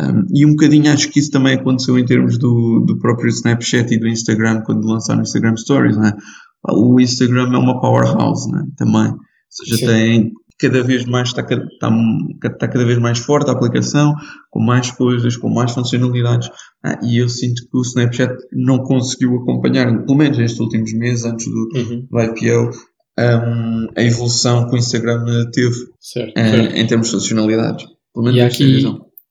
Um, 0.00 0.26
e 0.34 0.44
um 0.44 0.50
bocadinho 0.50 0.92
acho 0.92 1.10
que 1.10 1.20
isso 1.20 1.30
também 1.30 1.54
aconteceu 1.54 1.98
em 1.98 2.04
termos 2.04 2.38
do, 2.38 2.84
do 2.86 2.98
próprio 2.98 3.28
Snapchat 3.28 3.94
e 3.94 3.98
do 3.98 4.06
Instagram 4.06 4.62
quando 4.62 4.86
lançaram 4.86 5.22
Instagram 5.22 5.56
Stories, 5.56 5.96
né? 5.96 6.12
O 6.68 7.00
Instagram 7.00 7.52
é 7.54 7.58
uma 7.58 7.80
powerhouse, 7.80 8.50
né? 8.50 8.64
Também. 8.76 9.12
Ou 9.12 9.18
seja, 9.50 9.76
Sim. 9.76 9.86
tem 9.86 10.32
cada 10.58 10.82
vez 10.82 11.04
mais 11.04 11.28
está, 11.28 11.42
está, 11.42 11.90
está, 12.44 12.68
cada 12.68 12.84
vez 12.84 12.98
mais 12.98 13.18
forte 13.18 13.50
a 13.50 13.52
aplicação, 13.52 14.14
com 14.50 14.60
mais 14.60 14.90
coisas, 14.90 15.36
com 15.36 15.48
mais 15.48 15.72
funcionalidades. 15.72 16.48
Ah, 16.82 16.98
e 17.02 17.18
eu 17.18 17.28
sinto 17.28 17.62
que 17.62 17.76
o 17.76 17.82
Snapchat 17.82 18.34
não 18.52 18.78
conseguiu 18.78 19.36
acompanhar, 19.36 20.04
pelo 20.04 20.16
menos 20.16 20.38
nestes 20.38 20.60
últimos 20.60 20.92
meses, 20.94 21.24
antes 21.24 21.46
do, 21.46 21.68
uhum. 21.74 22.06
do 22.10 22.20
IPO, 22.22 22.70
um, 23.18 23.88
a 23.96 24.02
evolução 24.02 24.68
que 24.68 24.74
o 24.74 24.78
Instagram 24.78 25.50
teve 25.52 25.74
certo, 26.00 26.38
certo. 26.38 26.76
em 26.76 26.86
termos 26.86 27.08
de 27.08 27.12
funcionalidades. 27.14 27.86
Pelo 28.14 28.24
menos 28.24 28.38
e 28.38 28.42
aqui, 28.42 28.82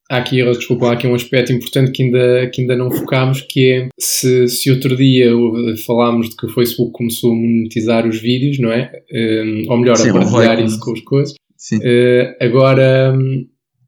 há 0.10 0.18
aqui, 0.18 0.44
desculpa, 0.44 0.88
há 0.88 0.94
aqui 0.94 1.08
um 1.08 1.16
aspecto 1.16 1.52
importante 1.52 1.92
que 1.92 2.04
ainda, 2.04 2.50
que 2.50 2.62
ainda 2.62 2.76
não 2.76 2.92
focámos, 2.92 3.42
que 3.42 3.72
é 3.72 3.90
se, 4.00 4.48
se 4.48 4.72
outro 4.72 4.96
dia 4.96 5.32
falámos 5.86 6.30
de 6.30 6.36
que 6.36 6.46
o 6.46 6.50
Facebook 6.50 6.92
começou 6.92 7.32
a 7.32 7.36
monetizar 7.36 8.08
os 8.08 8.20
vídeos, 8.20 8.60
não 8.60 8.72
é? 8.72 8.92
Um, 9.12 9.66
ou 9.70 9.78
melhor, 9.78 9.98
Sim, 9.98 10.10
a 10.10 10.14
partilhar 10.14 10.64
isso 10.64 10.80
com 10.80 10.92
as 10.92 11.02
coisas. 11.02 11.36
Uh, 11.74 12.36
agora, 12.40 13.18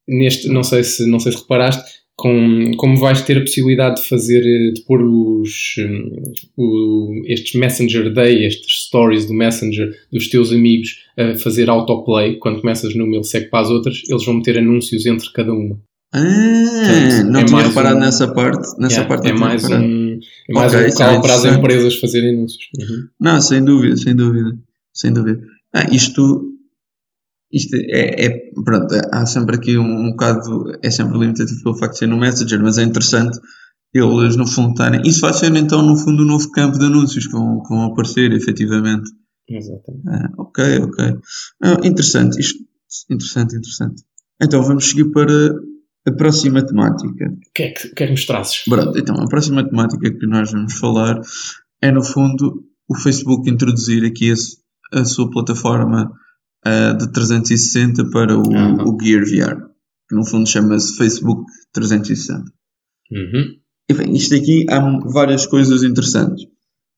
neste, 0.08 0.48
não 0.48 0.64
sei 0.64 0.84
se, 0.84 1.06
não 1.06 1.20
sei 1.20 1.32
se 1.32 1.40
reparaste, 1.40 1.98
com, 2.16 2.72
como 2.78 2.98
vais 2.98 3.22
ter 3.22 3.38
a 3.38 3.42
possibilidade 3.42 4.02
de 4.02 4.10
fazer, 4.10 4.42
de 4.74 4.82
pôr 4.88 5.04
os, 5.04 5.76
um, 5.78 6.34
o, 6.58 7.22
estes 7.28 7.54
Messenger 7.54 8.12
Day, 8.12 8.44
estes 8.44 8.86
stories 8.86 9.28
do 9.28 9.36
Messenger 9.36 9.92
dos 10.12 10.28
teus 10.28 10.52
amigos 10.52 11.06
a 11.16 11.36
fazer 11.36 11.70
autoplay, 11.70 12.38
quando 12.38 12.62
começas 12.62 12.96
numa 12.96 13.16
ele 13.16 13.24
segue 13.24 13.52
para 13.52 13.60
as 13.60 13.70
outras, 13.70 14.02
eles 14.10 14.26
vão 14.26 14.34
meter 14.34 14.58
anúncios 14.58 15.06
entre 15.06 15.32
cada 15.32 15.54
uma. 15.54 15.80
Ah, 16.14 16.22
Portanto, 16.22 17.32
não 17.32 17.40
é 17.42 17.46
tinha 17.46 17.64
reparado 17.64 17.98
um, 17.98 18.00
nessa 18.00 18.28
parte. 18.34 18.80
Nessa 18.80 19.02
yeah, 19.02 19.08
parte 19.08 19.28
é, 19.28 19.34
mais 19.34 19.64
um, 19.66 20.20
é 20.50 20.54
mais 20.54 20.74
okay, 20.74 20.86
um 20.86 20.90
local 20.90 21.12
é 21.12 21.22
para 21.22 21.36
as 21.36 21.46
empresas 21.46 22.00
fazerem 22.00 22.36
anúncios. 22.36 22.64
Uhum. 22.80 23.08
Não, 23.20 23.42
sem 23.42 23.64
dúvida, 23.64 23.98
sem 23.98 24.16
dúvida. 24.16 24.58
Sem 24.94 25.14
dúvida. 25.14 25.42
Ah, 25.74 25.88
isto, 25.92 26.54
isto 27.52 27.76
é, 27.76 28.26
é, 28.26 28.52
pronto, 28.64 28.96
há 29.12 29.26
sempre 29.26 29.58
aqui 29.58 29.78
um, 29.78 30.08
um 30.08 30.12
bocado, 30.12 30.78
é 30.82 30.90
sempre 30.90 31.20
limitativo 31.20 31.62
pelo 31.62 31.76
facto 31.76 31.94
de 31.94 32.00
ser 32.00 32.08
no 32.08 32.18
Messenger, 32.18 32.62
mas 32.62 32.78
é 32.78 32.84
interessante 32.84 33.38
eles 33.94 34.36
no 34.36 34.48
fundo 34.48 34.72
estarem. 34.72 35.02
Isso 35.06 35.22
vai 35.22 35.34
ser 35.34 35.54
então 35.56 35.82
no 35.82 35.98
fundo 35.98 36.24
um 36.24 36.28
novo 36.28 36.50
campo 36.52 36.78
de 36.78 36.86
anúncios 36.86 37.26
que 37.26 37.34
vão, 37.34 37.62
que 37.62 37.70
vão 37.70 37.84
aparecer 37.84 38.32
efetivamente. 38.32 39.10
Exatamente. 39.50 40.08
Ah, 40.08 40.30
ok, 40.38 40.80
ok. 40.80 41.18
Ah, 41.64 41.78
interessante, 41.84 42.40
isto, 42.40 42.60
interessante, 43.10 43.56
interessante. 43.56 44.04
Então 44.42 44.62
vamos 44.62 44.90
seguir 44.90 45.12
para 45.12 45.54
a 46.08 46.12
próxima 46.12 46.66
temática. 46.66 47.26
O 47.26 47.54
que 47.54 47.64
é 47.64 47.72
que, 47.72 47.90
que, 47.90 48.04
é 48.04 48.06
que 48.08 48.12
nos 48.12 48.26
trazes? 48.26 48.64
Pronto, 48.64 48.98
então 48.98 49.16
a 49.16 49.28
próxima 49.28 49.68
temática 49.68 50.10
que 50.12 50.26
nós 50.26 50.52
vamos 50.52 50.74
falar 50.78 51.20
é 51.82 51.92
no 51.92 52.04
fundo 52.04 52.64
o 52.90 52.96
Facebook 52.96 53.50
introduzir 53.50 54.06
aqui 54.06 54.32
a, 54.32 55.00
a 55.00 55.06
sua 55.06 55.30
plataforma 55.30 56.12
uh, 56.66 56.98
de 56.98 57.12
360 57.12 58.10
para 58.10 58.38
o, 58.38 58.48
uhum. 58.48 58.96
o 58.96 58.98
Gear 59.02 59.24
VR, 59.26 59.68
que 60.08 60.16
no 60.16 60.26
fundo 60.26 60.48
chama-se 60.48 60.96
Facebook 60.96 61.44
360. 61.74 62.44
Uhum. 63.12 63.58
E 63.90 63.94
bem, 63.94 64.16
isto 64.16 64.36
aqui 64.36 64.66
há 64.70 64.80
várias 65.12 65.46
coisas 65.46 65.84
interessantes. 65.84 66.46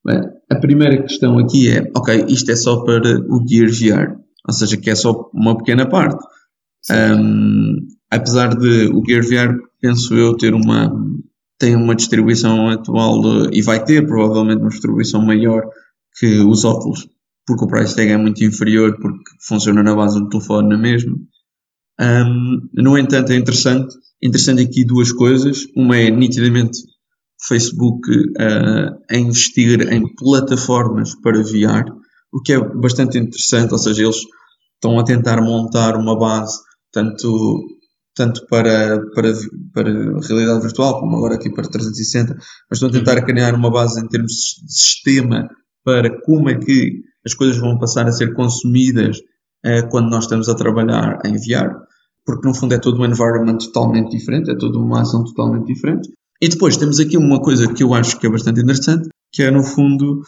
Bem, 0.05 0.21
a 0.49 0.55
primeira 0.55 1.01
questão 1.01 1.37
aqui 1.39 1.69
é, 1.69 1.91
ok, 1.95 2.25
isto 2.29 2.51
é 2.51 2.55
só 2.55 2.83
para 2.83 3.19
o 3.19 3.43
Gear 3.47 3.69
VR, 3.69 4.19
ou 4.47 4.53
seja, 4.53 4.77
que 4.77 4.89
é 4.89 4.95
só 4.95 5.29
uma 5.33 5.57
pequena 5.57 5.87
parte. 5.87 6.23
Um, 6.91 7.75
apesar 8.09 8.55
de 8.55 8.87
o 8.87 9.03
Gear 9.05 9.23
VR, 9.23 9.55
penso 9.81 10.15
eu, 10.15 10.35
ter 10.35 10.53
uma 10.53 10.91
tem 11.59 11.75
uma 11.75 11.93
distribuição 11.93 12.69
atual 12.69 13.21
de, 13.21 13.59
e 13.59 13.61
vai 13.61 13.83
ter 13.83 14.07
provavelmente 14.07 14.61
uma 14.61 14.69
distribuição 14.69 15.21
maior 15.21 15.61
que 16.17 16.39
os 16.39 16.63
óculos, 16.63 17.07
porque 17.45 17.65
o 17.65 17.67
price 17.67 17.95
tag 17.95 18.09
é 18.09 18.17
muito 18.17 18.43
inferior, 18.43 18.97
porque 18.99 19.29
funciona 19.45 19.83
na 19.83 19.93
base 19.93 20.17
do 20.17 20.29
telefone 20.29 20.69
na 20.69 20.77
mesma. 20.77 21.17
Um, 21.99 22.69
no 22.73 22.97
entanto, 22.97 23.33
é 23.33 23.35
interessante, 23.35 23.93
interessante 24.23 24.61
aqui 24.61 24.85
duas 24.85 25.11
coisas. 25.11 25.65
Uma 25.75 25.97
é 25.97 26.09
nitidamente 26.09 26.79
Facebook 27.45 28.09
uh, 28.09 28.97
a 29.09 29.17
investir 29.17 29.81
em 29.91 30.03
plataformas 30.15 31.13
para 31.15 31.43
VR, 31.43 31.91
o 32.31 32.41
que 32.41 32.53
é 32.53 32.59
bastante 32.59 33.17
interessante, 33.17 33.73
ou 33.73 33.79
seja, 33.79 34.03
eles 34.03 34.21
estão 34.75 34.97
a 34.97 35.03
tentar 35.03 35.41
montar 35.41 35.97
uma 35.97 36.17
base 36.17 36.57
tanto 36.91 37.78
tanto 38.19 38.45
para, 38.47 38.99
para, 39.15 39.31
para 39.73 39.89
realidade 40.27 40.61
virtual, 40.61 40.99
como 40.99 41.15
agora 41.15 41.35
aqui 41.35 41.49
para 41.49 41.69
360, 41.69 42.35
mas 42.35 42.43
estão 42.73 42.89
a 42.89 42.91
tentar 42.91 43.17
uhum. 43.17 43.23
criar 43.23 43.55
uma 43.55 43.71
base 43.71 43.97
em 43.97 44.09
termos 44.09 44.33
de 44.61 44.73
sistema 44.73 45.47
para 45.85 46.21
como 46.23 46.49
é 46.49 46.55
que 46.55 47.01
as 47.25 47.33
coisas 47.33 47.55
vão 47.57 47.79
passar 47.79 48.05
a 48.09 48.11
ser 48.11 48.33
consumidas 48.33 49.19
uh, 49.65 49.89
quando 49.89 50.09
nós 50.09 50.25
estamos 50.25 50.49
a 50.49 50.55
trabalhar 50.55 51.19
em 51.23 51.31
VR, 51.31 51.77
porque 52.25 52.45
no 52.45 52.53
fundo 52.53 52.73
é 52.73 52.77
todo 52.77 52.99
um 52.99 53.05
environment 53.05 53.59
totalmente 53.59 54.17
diferente, 54.17 54.51
é 54.51 54.57
toda 54.57 54.77
uma 54.77 54.99
ação 54.99 55.23
totalmente 55.23 55.73
diferente. 55.73 56.09
E 56.41 56.49
depois 56.49 56.75
temos 56.75 56.99
aqui 56.99 57.15
uma 57.15 57.41
coisa 57.41 57.73
que 57.73 57.83
eu 57.83 57.93
acho 57.93 58.19
que 58.19 58.27
é 58.27 58.29
bastante 58.29 58.59
interessante, 58.59 59.07
que 59.31 59.43
é 59.43 59.49
no 59.49 59.63
fundo 59.63 60.23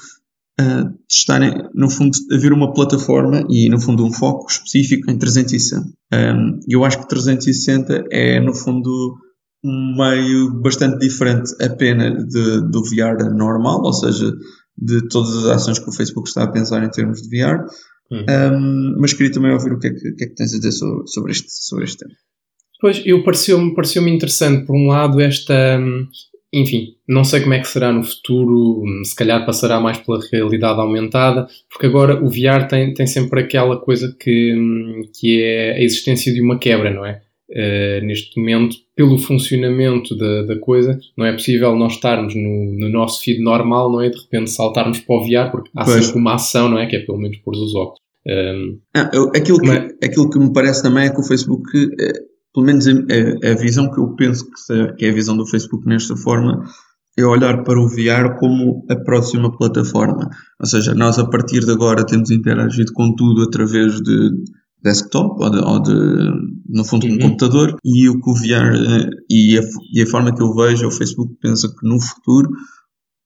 uh, 0.60 0.90
estarem, 1.10 1.54
no 1.74 1.90
fundo, 1.90 2.18
haver 2.32 2.54
uma 2.54 2.74
plataforma 2.74 3.46
e, 3.50 3.70
no 3.70 3.80
fundo, 3.80 4.06
um 4.06 4.12
foco 4.12 4.50
específico 4.50 5.10
em 5.10 5.18
360. 5.18 5.88
Um, 6.14 6.60
eu 6.68 6.84
acho 6.84 7.00
que 7.00 7.08
360 7.08 8.06
é, 8.12 8.40
no 8.40 8.54
fundo, 8.54 9.16
um 9.64 9.96
meio 9.98 10.62
bastante 10.62 11.00
diferente 11.00 11.52
apenas 11.64 12.28
de, 12.28 12.70
do 12.70 12.84
VR 12.84 13.34
normal, 13.34 13.82
ou 13.82 13.94
seja, 13.94 14.34
de 14.78 15.08
todas 15.08 15.36
as 15.38 15.46
ações 15.46 15.80
que 15.80 15.90
o 15.90 15.94
Facebook 15.94 16.28
está 16.28 16.44
a 16.44 16.52
pensar 16.52 16.84
em 16.84 16.90
termos 16.90 17.22
de 17.22 17.30
VR. 17.30 17.64
Uhum. 18.12 18.26
Um, 18.28 19.00
mas 19.00 19.14
queria 19.14 19.32
também 19.32 19.54
ouvir 19.54 19.72
o 19.72 19.80
que 19.80 19.88
é 19.88 19.94
que, 19.94 20.12
que, 20.14 20.24
é 20.26 20.28
que 20.28 20.36
tens 20.36 20.54
a 20.54 20.58
dizer 20.58 20.72
sobre, 20.74 21.08
sobre, 21.08 21.32
este, 21.32 21.48
sobre 21.50 21.86
este 21.86 21.98
tema. 21.98 22.14
Pois, 22.82 23.02
eu 23.06 23.24
pareceu-me 23.24 23.76
pareceu 23.76 24.06
interessante, 24.08 24.66
por 24.66 24.76
um 24.76 24.88
lado, 24.88 25.22
esta, 25.22 25.80
enfim, 26.54 26.96
não 27.08 27.24
sei 27.24 27.42
como 27.42 27.54
é 27.54 27.60
que 27.60 27.68
será 27.68 27.94
no 27.94 28.04
futuro, 28.04 28.84
se 29.06 29.16
calhar 29.16 29.46
passará 29.46 29.80
mais 29.80 29.98
pela 29.98 30.20
realidade 30.32 30.80
aumentada, 30.80 31.48
porque 31.70 31.86
agora 31.86 32.22
o 32.22 32.30
VR 32.30 32.68
tem, 32.68 32.94
tem 32.94 33.08
sempre 33.08 33.42
aquela 33.42 33.78
coisa 33.78 34.14
que, 34.20 34.54
que 35.18 35.42
é 35.42 35.74
a 35.74 35.82
existência 35.82 36.34
de 36.34 36.42
uma 36.42 36.60
quebra, 36.60 36.94
não 36.94 37.06
é? 37.06 37.22
Uh, 37.50 38.06
neste 38.06 38.40
momento, 38.40 38.78
pelo 38.96 39.18
funcionamento 39.18 40.16
da, 40.16 40.44
da 40.44 40.60
coisa, 40.60 40.98
não 41.18 41.26
é 41.26 41.34
possível 41.34 41.76
nós 41.76 41.94
estarmos 41.94 42.34
no, 42.34 42.74
no 42.78 42.90
nosso 42.90 43.22
feed 43.24 43.42
normal, 43.42 43.92
não 43.92 44.02
é? 44.02 44.10
De 44.10 44.18
repente 44.18 44.52
saltarmos 44.52 45.00
para 45.00 45.16
o 45.16 45.24
VR, 45.26 45.52
porque 45.52 45.70
há 45.76 45.84
pois. 45.84 46.06
sempre 46.06 46.20
uma 46.20 46.36
ação, 46.36 46.70
não 46.70 46.80
é? 46.80 46.86
Que 46.86 46.98
é 46.98 47.00
pelo 47.00 47.18
menos 47.18 47.38
pôr 47.38 47.54
os 47.54 47.76
óculos. 47.76 48.00
Um, 48.26 48.80
ah, 48.94 49.10
eu, 49.14 49.30
aquilo, 49.36 49.60
que, 49.60 49.68
mas... 49.68 49.94
aquilo 50.04 50.30
que 50.30 50.40
me 50.40 50.54
parece 50.54 50.84
também 50.84 51.06
é 51.06 51.10
que 51.10 51.20
o 51.20 51.24
Facebook 51.24 51.70
eh, 52.00 52.31
pelo 52.54 52.66
menos 52.66 52.88
a, 52.88 52.92
a, 52.92 53.52
a, 53.52 53.56
visão 53.56 53.90
que 53.92 54.00
eu 54.00 54.16
penso 54.16 54.50
que, 54.50 54.60
seja, 54.60 54.94
que 54.94 55.06
é 55.06 55.10
a 55.10 55.14
visão 55.14 55.38
do 55.38 55.46
Facebook 55.46 55.88
nesta 55.88 56.16
forma, 56.16 56.66
é 57.18 57.26
olhar 57.26 57.64
para 57.64 57.80
o 57.80 57.88
VR 57.88 58.38
como 58.40 58.86
a 58.90 58.96
próxima 58.96 59.56
plataforma. 59.58 60.30
Ou 60.60 60.66
seja, 60.66 60.94
nós 60.94 61.20
a 61.20 61.28
partir 61.28 61.66
de 61.66 61.72
agora 61.72 62.06
temos 62.06 62.32
interagido 62.32 62.92
com 62.94 63.16
tudo 63.16 63.44
através 63.44 64.02
de 64.02 64.32
desktop 64.82 65.44
ou 65.44 65.50
de, 65.50 65.60
ou 65.60 65.82
de 65.82 66.52
no 66.70 66.84
fundo, 66.84 67.06
uhum. 67.06 67.16
um 67.16 67.20
computador 67.20 67.78
e 67.84 68.10
o 68.10 68.20
que 68.20 68.30
o 68.30 68.34
VR 68.34 68.74
eh, 68.74 69.10
e 69.30 69.58
a, 69.58 69.62
e 69.94 70.02
a 70.02 70.08
forma 70.08 70.34
que 70.34 70.42
eu 70.42 70.54
vejo, 70.56 70.88
o 70.88 70.92
Facebook 70.92 71.36
pensa 71.42 71.68
que 71.68 71.88
no 71.88 72.00
futuro 72.00 72.50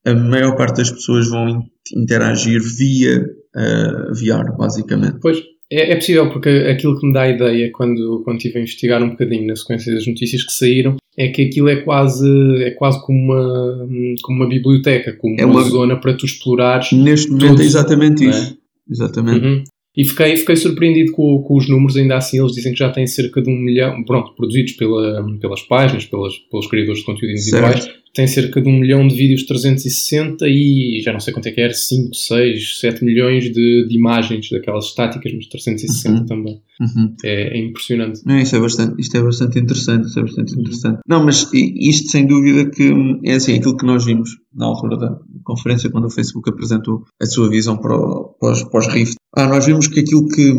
a 0.06 0.14
maior 0.14 0.56
parte 0.56 0.78
das 0.78 0.90
pessoas 0.90 1.28
vão 1.28 1.64
interagir 1.94 2.60
via 2.62 3.24
uh, 3.56 4.14
VR, 4.14 4.56
basicamente. 4.56 5.18
Pois, 5.20 5.42
é, 5.70 5.92
é, 5.92 5.96
possível, 5.96 6.30
porque 6.30 6.48
aquilo 6.48 6.98
que 6.98 7.06
me 7.06 7.12
dá 7.12 7.22
a 7.22 7.30
ideia 7.30 7.70
quando, 7.72 8.22
quando 8.24 8.36
estive 8.36 8.58
a 8.58 8.62
investigar 8.62 9.02
um 9.02 9.10
bocadinho 9.10 9.46
na 9.46 9.56
sequência 9.56 9.92
das 9.92 10.06
notícias 10.06 10.44
que 10.44 10.52
saíram 10.52 10.96
é 11.18 11.28
que 11.28 11.42
aquilo 11.42 11.68
é 11.68 11.76
quase, 11.76 12.28
é 12.62 12.70
quase 12.72 13.04
como, 13.04 13.18
uma, 13.18 13.88
como 14.22 14.42
uma 14.42 14.48
biblioteca, 14.48 15.14
como 15.14 15.34
é 15.38 15.44
uma, 15.44 15.60
uma, 15.60 15.68
zona 15.68 15.96
para 15.96 16.14
tu 16.14 16.26
explorares. 16.26 16.92
Neste 16.92 17.30
momento 17.30 17.62
é 17.62 17.64
exatamente 17.64 18.24
é? 18.24 18.30
isso. 18.30 18.58
Exatamente. 18.88 19.44
Uhum. 19.44 19.64
E 19.96 20.04
fiquei, 20.04 20.36
fiquei 20.36 20.56
surpreendido 20.56 21.10
com, 21.12 21.42
com, 21.42 21.56
os 21.56 21.68
números, 21.68 21.96
ainda 21.96 22.16
assim 22.16 22.38
eles 22.38 22.52
dizem 22.52 22.72
que 22.72 22.78
já 22.78 22.90
têm 22.90 23.06
cerca 23.06 23.40
de 23.40 23.50
um 23.50 23.56
milhão, 23.56 24.04
pronto, 24.04 24.34
produzidos 24.36 24.72
pela, 24.72 25.24
pelas 25.40 25.62
páginas, 25.62 26.04
pelas, 26.04 26.36
pelos 26.50 26.66
criadores 26.66 27.00
de 27.00 27.06
conteúdo 27.06 27.32
individuais, 27.32 27.84
certo. 27.84 27.98
Tem 28.16 28.26
cerca 28.26 28.62
de 28.62 28.68
um 28.70 28.80
milhão 28.80 29.06
de 29.06 29.14
vídeos 29.14 29.42
360 29.42 30.46
e 30.48 31.02
já 31.04 31.12
não 31.12 31.20
sei 31.20 31.34
quanto 31.34 31.48
é 31.48 31.52
que 31.52 31.60
era, 31.60 31.74
5, 31.74 32.14
6, 32.14 32.80
7 32.80 33.04
milhões 33.04 33.44
de, 33.44 33.86
de 33.86 33.94
imagens 33.94 34.48
daquelas 34.48 34.86
estáticas, 34.86 35.34
mas 35.34 35.46
360 35.48 36.20
uhum. 36.20 36.24
também. 36.24 36.62
Uhum. 36.80 37.14
É, 37.22 37.58
é, 37.58 37.62
impressionante. 37.62 38.22
Não, 38.24 38.38
isto, 38.38 38.56
é 38.56 38.60
bastante, 38.60 38.98
isto 38.98 39.16
é 39.18 39.22
bastante 39.22 39.58
interessante, 39.58 40.06
isto 40.06 40.18
é 40.18 40.22
bastante 40.22 40.58
interessante. 40.58 41.00
Não, 41.06 41.22
mas 41.22 41.46
isto 41.52 42.10
sem 42.10 42.26
dúvida 42.26 42.70
que 42.70 42.90
é 43.22 43.34
assim, 43.34 43.54
aquilo 43.54 43.76
que 43.76 43.84
nós 43.84 44.02
vimos 44.06 44.30
na 44.54 44.64
altura 44.64 44.96
da 44.96 45.18
conferência, 45.44 45.90
quando 45.90 46.06
o 46.06 46.10
Facebook 46.10 46.48
apresentou 46.48 47.04
a 47.20 47.26
sua 47.26 47.50
visão 47.50 47.76
para, 47.76 47.94
o, 47.94 48.34
para, 48.40 48.52
os, 48.52 48.62
para 48.62 48.80
os 48.80 48.86
Rift, 48.86 49.16
ah, 49.36 49.46
nós 49.46 49.66
vimos 49.66 49.88
que 49.88 50.00
aquilo 50.00 50.26
que, 50.28 50.54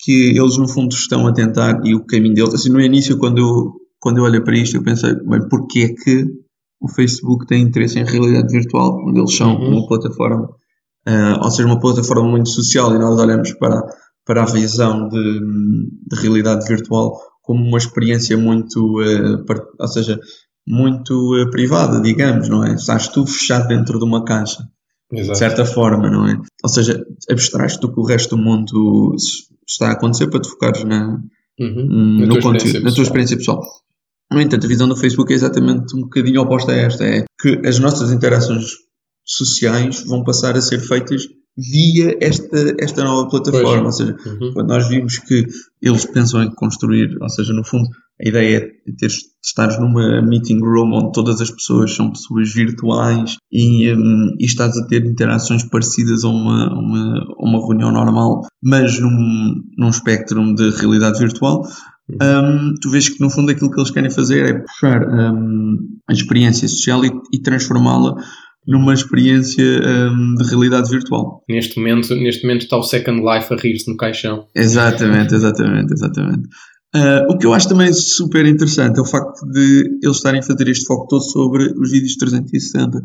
que 0.00 0.36
eles 0.36 0.58
no 0.58 0.66
fundo 0.66 0.92
estão 0.92 1.24
a 1.28 1.32
tentar 1.32 1.80
e 1.84 1.94
o 1.94 2.04
caminho 2.04 2.34
deles, 2.34 2.54
assim, 2.54 2.70
no 2.70 2.80
início 2.80 3.16
quando 3.16 3.38
eu, 3.38 3.72
quando 4.00 4.18
eu 4.18 4.24
olhei 4.24 4.40
para 4.40 4.58
isto 4.58 4.76
eu 4.76 4.82
pensei, 4.82 5.14
bem, 5.14 5.48
porquê 5.48 5.80
é 5.80 5.88
que 5.94 6.43
o 6.80 6.88
Facebook 6.88 7.46
tem 7.46 7.62
interesse 7.62 7.98
em 7.98 8.04
realidade 8.04 8.52
virtual, 8.52 9.02
quando 9.02 9.18
eles 9.18 9.36
são 9.36 9.54
uhum. 9.54 9.78
uma 9.78 9.86
plataforma, 9.86 10.44
uh, 11.08 11.42
ou 11.42 11.50
seja, 11.50 11.66
uma 11.66 11.80
plataforma 11.80 12.28
muito 12.28 12.48
social 12.48 12.94
e 12.94 12.98
nós 12.98 13.18
olhamos 13.18 13.52
para, 13.54 13.82
para 14.24 14.42
a 14.42 14.46
visão 14.46 15.08
de, 15.08 15.40
de 16.08 16.20
realidade 16.20 16.66
virtual 16.66 17.18
como 17.42 17.62
uma 17.62 17.78
experiência 17.78 18.36
muito, 18.36 19.00
uh, 19.00 19.44
ou 19.78 19.88
seja, 19.88 20.18
muito 20.66 21.14
uh, 21.34 21.50
privada, 21.50 22.00
digamos, 22.00 22.48
não 22.48 22.64
é? 22.64 22.74
Estás 22.74 23.08
tu 23.08 23.26
fechado 23.26 23.68
dentro 23.68 23.98
de 23.98 24.04
uma 24.04 24.24
caixa. 24.24 24.62
Exato. 25.12 25.32
de 25.32 25.38
certa 25.38 25.64
forma, 25.64 26.10
não 26.10 26.26
é? 26.26 26.36
Ou 26.62 26.68
seja, 26.68 27.04
abstrais 27.30 27.76
do 27.76 27.92
que 27.92 28.00
o 28.00 28.04
resto 28.04 28.36
do 28.36 28.42
mundo 28.42 29.14
está 29.66 29.88
a 29.88 29.92
acontecer 29.92 30.28
para 30.28 30.40
te 30.40 30.48
focares 30.48 30.82
na, 30.84 31.20
uhum. 31.60 32.26
no 32.26 32.40
conteúdo, 32.40 32.80
na 32.80 32.92
tua 32.92 33.02
experiência 33.02 33.36
pessoal. 33.36 33.62
No 34.32 34.40
entanto, 34.40 34.66
a 34.66 34.68
visão 34.68 34.88
do 34.88 34.96
Facebook 34.96 35.32
é 35.32 35.36
exatamente 35.36 35.96
um 35.96 36.02
bocadinho 36.02 36.40
oposta 36.40 36.72
a 36.72 36.76
esta: 36.76 37.04
é 37.04 37.24
que 37.40 37.60
as 37.66 37.78
nossas 37.78 38.12
interações 38.12 38.64
sociais 39.24 40.04
vão 40.06 40.22
passar 40.24 40.56
a 40.56 40.60
ser 40.60 40.80
feitas 40.80 41.26
via 41.56 42.16
esta, 42.20 42.74
esta 42.78 43.04
nova 43.04 43.28
plataforma. 43.28 43.84
Pois. 43.84 43.84
Ou 43.84 43.92
seja, 43.92 44.16
uhum. 44.26 44.52
quando 44.52 44.68
nós 44.68 44.88
vimos 44.88 45.18
que 45.18 45.46
eles 45.80 46.04
pensam 46.04 46.42
em 46.42 46.54
construir, 46.54 47.16
ou 47.20 47.28
seja, 47.28 47.52
no 47.52 47.64
fundo, 47.64 47.88
a 48.20 48.28
ideia 48.28 48.58
é 48.58 48.92
ter, 48.92 49.10
estares 49.42 49.78
numa 49.78 50.22
meeting 50.22 50.60
room 50.60 50.92
onde 50.92 51.12
todas 51.12 51.40
as 51.40 51.50
pessoas 51.50 51.94
são 51.94 52.12
pessoas 52.12 52.52
virtuais 52.52 53.36
e, 53.50 53.92
um, 53.92 54.34
e 54.38 54.44
estás 54.44 54.76
a 54.76 54.86
ter 54.86 55.04
interações 55.04 55.64
parecidas 55.64 56.24
a 56.24 56.28
uma, 56.28 56.72
uma, 56.72 57.24
uma 57.38 57.66
reunião 57.66 57.90
normal, 57.90 58.42
mas 58.62 59.00
num, 59.00 59.62
num 59.76 59.88
espectro 59.88 60.54
de 60.54 60.70
realidade 60.70 61.18
virtual. 61.18 61.66
Um, 62.10 62.74
tu 62.82 62.90
vês 62.90 63.08
que 63.08 63.20
no 63.20 63.30
fundo 63.30 63.50
aquilo 63.50 63.70
que 63.70 63.80
eles 63.80 63.90
querem 63.90 64.10
fazer 64.10 64.44
é 64.44 64.58
puxar 64.58 65.08
um, 65.08 65.78
a 66.08 66.12
experiência 66.12 66.68
social 66.68 67.04
e, 67.04 67.10
e 67.32 67.40
transformá-la 67.40 68.14
numa 68.66 68.94
experiência 68.94 69.64
um, 69.64 70.34
de 70.34 70.44
realidade 70.48 70.90
virtual. 70.90 71.42
Neste 71.48 71.78
momento, 71.78 72.14
neste 72.14 72.42
momento 72.42 72.62
está 72.62 72.76
o 72.76 72.82
Second 72.82 73.20
Life 73.20 73.52
a 73.52 73.56
rir-se 73.56 73.90
no 73.90 73.96
caixão. 73.96 74.46
Exatamente, 74.54 75.34
exatamente, 75.34 75.92
exatamente. 75.92 76.48
Uh, 76.94 77.32
o 77.32 77.38
que 77.38 77.46
eu 77.46 77.52
acho 77.52 77.68
também 77.68 77.92
super 77.92 78.46
interessante 78.46 78.98
é 78.98 79.02
o 79.02 79.06
facto 79.06 79.44
de 79.50 79.98
eles 80.02 80.16
estarem 80.16 80.40
a 80.40 80.42
fazer 80.42 80.68
este 80.68 80.86
foco 80.86 81.08
todo 81.08 81.22
sobre 81.22 81.64
os 81.76 81.90
vídeos 81.90 82.16
360, 82.16 83.02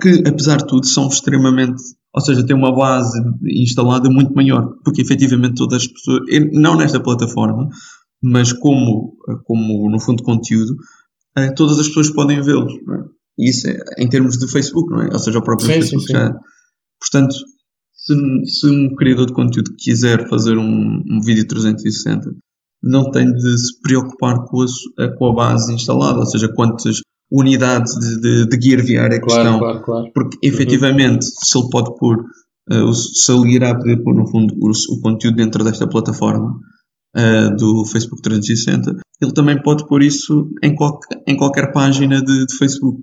que 0.00 0.22
apesar 0.26 0.58
de 0.58 0.66
tudo 0.66 0.86
são 0.86 1.08
extremamente, 1.08 1.82
ou 2.14 2.20
seja, 2.22 2.46
têm 2.46 2.56
uma 2.56 2.74
base 2.74 3.18
instalada 3.44 4.08
muito 4.08 4.32
maior, 4.34 4.72
porque 4.84 5.02
efetivamente 5.02 5.56
todas 5.56 5.82
as 5.82 5.88
pessoas, 5.88 6.20
não 6.52 6.76
nesta 6.76 7.00
plataforma, 7.00 7.68
mas 8.22 8.52
como, 8.52 9.16
como 9.44 9.90
no 9.90 10.00
fundo 10.00 10.22
conteúdo, 10.22 10.74
uh, 11.38 11.54
todas 11.54 11.78
as 11.78 11.88
pessoas 11.88 12.10
podem 12.10 12.40
vê-los. 12.42 12.72
É? 12.72 13.48
Isso 13.48 13.68
é, 13.68 13.78
em 13.98 14.08
termos 14.08 14.36
de 14.36 14.50
Facebook, 14.50 14.90
não 14.90 15.02
é? 15.02 15.12
Ou 15.12 15.18
seja, 15.18 15.38
o 15.38 15.42
próprio 15.42 15.66
sim, 15.66 15.74
Facebook 15.74 16.06
sim, 16.06 16.08
sim. 16.08 16.12
já. 16.14 16.34
Portanto, 17.00 17.34
se, 17.94 18.14
se, 18.46 18.66
um 18.66 18.94
criador 18.96 19.26
de 19.26 19.32
conteúdo 19.32 19.74
quiser 19.78 20.28
fazer 20.28 20.58
um, 20.58 21.02
um 21.08 21.20
vídeo 21.24 21.46
360, 21.46 22.30
não 22.82 23.10
tem 23.10 23.32
de 23.32 23.58
se 23.58 23.80
preocupar 23.80 24.44
com 24.46 24.62
a, 24.62 25.16
com 25.16 25.26
a 25.26 25.34
base 25.34 25.72
instalada, 25.72 26.18
ou 26.18 26.26
seja, 26.26 26.52
quantas 26.52 27.00
unidades 27.30 27.92
de, 27.94 28.20
de, 28.20 28.48
de 28.48 28.60
gear 28.60 28.82
VR 28.82 29.14
é 29.14 29.20
que 29.20 29.26
claro, 29.26 29.42
estão. 29.42 29.58
Claro, 29.58 29.82
claro. 29.82 30.10
Porque 30.12 30.36
uhum. 30.36 30.52
efetivamente, 30.54 31.26
uhum. 31.26 31.32
se 31.44 31.58
ele 31.58 31.68
pode 31.70 31.96
pôr, 31.96 32.24
uh, 32.72 32.94
se 32.94 33.32
ele 33.32 33.52
irá 33.52 33.74
poder 33.76 34.02
pôr 34.02 34.14
no 34.14 34.26
fundo 34.26 34.54
o, 34.58 34.70
o 34.70 35.00
conteúdo 35.00 35.36
dentro 35.36 35.62
desta 35.62 35.86
plataforma 35.86 36.58
uh, 37.16 37.56
do 37.56 37.84
Facebook 37.86 38.22
360, 38.22 38.96
ele 39.20 39.32
também 39.32 39.60
pode 39.60 39.86
pôr 39.86 40.02
isso 40.02 40.50
em, 40.62 40.74
qual, 40.74 40.98
em 41.26 41.36
qualquer 41.36 41.72
página 41.72 42.22
de, 42.22 42.46
de 42.46 42.56
Facebook. 42.56 43.00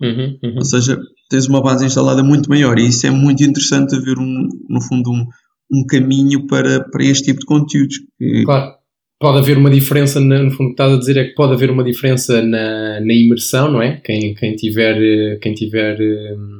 Uhum, 0.00 0.38
uhum. 0.42 0.54
Ou 0.56 0.64
seja, 0.64 0.98
tens 1.28 1.46
uma 1.46 1.62
base 1.62 1.84
instalada 1.84 2.22
muito 2.22 2.48
maior 2.48 2.78
e 2.78 2.86
isso 2.86 3.06
é 3.06 3.10
muito 3.10 3.42
interessante 3.42 3.98
ver, 4.00 4.18
um, 4.18 4.48
no 4.68 4.80
fundo, 4.80 5.10
um, 5.10 5.26
um 5.72 5.84
caminho 5.86 6.46
para, 6.46 6.84
para 6.88 7.04
este 7.04 7.24
tipo 7.24 7.40
de 7.40 7.46
conteúdos. 7.46 7.96
Que... 8.18 8.44
Claro, 8.44 8.74
pode 9.20 9.38
haver 9.38 9.58
uma 9.58 9.70
diferença, 9.70 10.20
no 10.20 10.50
fundo, 10.50 10.66
o 10.66 10.74
que 10.74 10.82
estás 10.82 10.92
a 10.92 10.98
dizer 10.98 11.16
é 11.16 11.24
que 11.24 11.34
pode 11.34 11.52
haver 11.52 11.70
uma 11.70 11.84
diferença 11.84 12.40
na, 12.40 13.00
na 13.00 13.12
imersão, 13.12 13.70
não 13.70 13.82
é? 13.82 14.00
Quem, 14.04 14.34
quem 14.34 14.54
tiver, 14.54 15.38
quem 15.40 15.52
tiver 15.52 15.98
hum, 16.00 16.57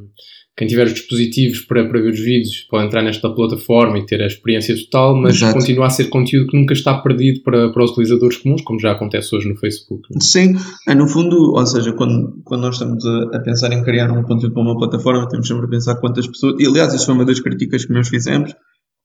quem 0.59 0.67
tiver 0.67 0.89
os 0.89 0.95
dispositivos 0.95 1.61
para, 1.61 1.89
para 1.89 2.01
ver 2.01 2.11
os 2.11 2.19
vídeos 2.19 2.67
pode 2.69 2.87
entrar 2.87 3.01
nesta 3.01 3.33
plataforma 3.33 3.97
e 3.97 4.05
ter 4.05 4.21
a 4.21 4.27
experiência 4.27 4.75
total, 4.77 5.15
mas 5.15 5.37
Exato. 5.37 5.55
continua 5.55 5.87
a 5.87 5.91
ser 5.91 6.07
conteúdo 6.09 6.49
que 6.49 6.59
nunca 6.59 6.73
está 6.75 6.99
perdido 7.01 7.45
para, 7.45 7.73
para 7.73 7.85
os 7.85 7.93
utilizadores 7.93 8.39
comuns, 8.39 8.63
como 8.63 8.81
já 8.81 8.91
acontece 8.91 9.37
hoje 9.37 9.49
no 9.49 9.57
Facebook. 9.57 10.03
É? 10.13 10.21
Sim, 10.21 10.57
é, 10.89 10.97
no 10.97 11.07
fundo, 11.07 11.53
ou 11.53 11.65
seja, 11.65 11.93
quando, 11.93 12.43
quando 12.43 12.63
nós 12.63 12.75
estamos 12.75 13.05
a, 13.07 13.39
pensar 13.39 13.73
em 13.73 13.85
criar 13.85 14.11
um 14.11 14.25
conteúdo 14.25 14.53
para 14.53 14.63
uma 14.65 14.77
plataforma, 14.77 15.29
temos 15.29 15.47
sempre 15.47 15.67
a 15.67 15.69
pensar 15.69 15.95
quantas 16.01 16.27
pessoas. 16.27 16.57
E 16.59 16.67
aliás, 16.67 16.93
isso 16.93 17.07
foi 17.07 17.15
uma 17.15 17.25
das 17.25 17.39
críticas 17.39 17.85
que 17.85 17.93
nós 17.93 18.09
fizemos, 18.09 18.53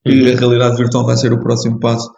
que 0.03 0.11
uhum. 0.11 0.33
a 0.33 0.39
realidade 0.39 0.77
virtual 0.77 1.05
vai 1.05 1.17
ser 1.17 1.33
o 1.33 1.39
próximo 1.39 1.79
passo, 1.79 2.09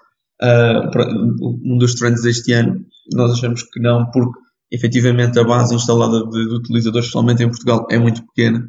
uh, 0.41 1.59
um 1.61 1.77
dos 1.77 1.93
trends 1.95 2.21
deste 2.21 2.53
ano. 2.53 2.79
Nós 3.13 3.33
achamos 3.33 3.63
que 3.63 3.81
não, 3.81 4.09
porque 4.11 4.39
efetivamente 4.71 5.37
a 5.37 5.43
base 5.43 5.75
instalada 5.75 6.23
de, 6.25 6.47
de 6.47 6.55
utilizadores, 6.55 7.07
especialmente 7.07 7.43
em 7.43 7.49
Portugal, 7.49 7.85
é 7.91 7.99
muito 7.99 8.25
pequena 8.27 8.65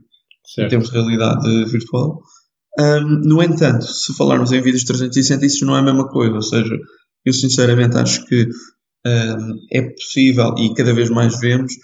certo. 0.47 0.67
em 0.67 0.71
termos 0.71 0.89
de 0.89 0.95
realidade 0.95 1.65
virtual. 1.67 2.21
Um, 2.79 3.21
no 3.25 3.43
entanto, 3.43 3.87
se 3.87 4.15
falarmos 4.15 4.53
em 4.53 4.61
vídeos 4.61 4.85
360, 4.85 5.47
isso 5.47 5.65
não 5.65 5.77
é 5.77 5.81
a 5.81 5.83
mesma 5.83 6.09
coisa. 6.09 6.35
Ou 6.35 6.43
seja, 6.43 6.77
eu 7.25 7.33
sinceramente 7.33 7.97
acho 7.97 8.25
que 8.27 8.49
um, 9.07 9.59
é 9.73 9.83
possível 9.83 10.55
e 10.59 10.75
cada 10.75 10.93
vez 10.93 11.11
mais 11.11 11.39
vemos 11.41 11.75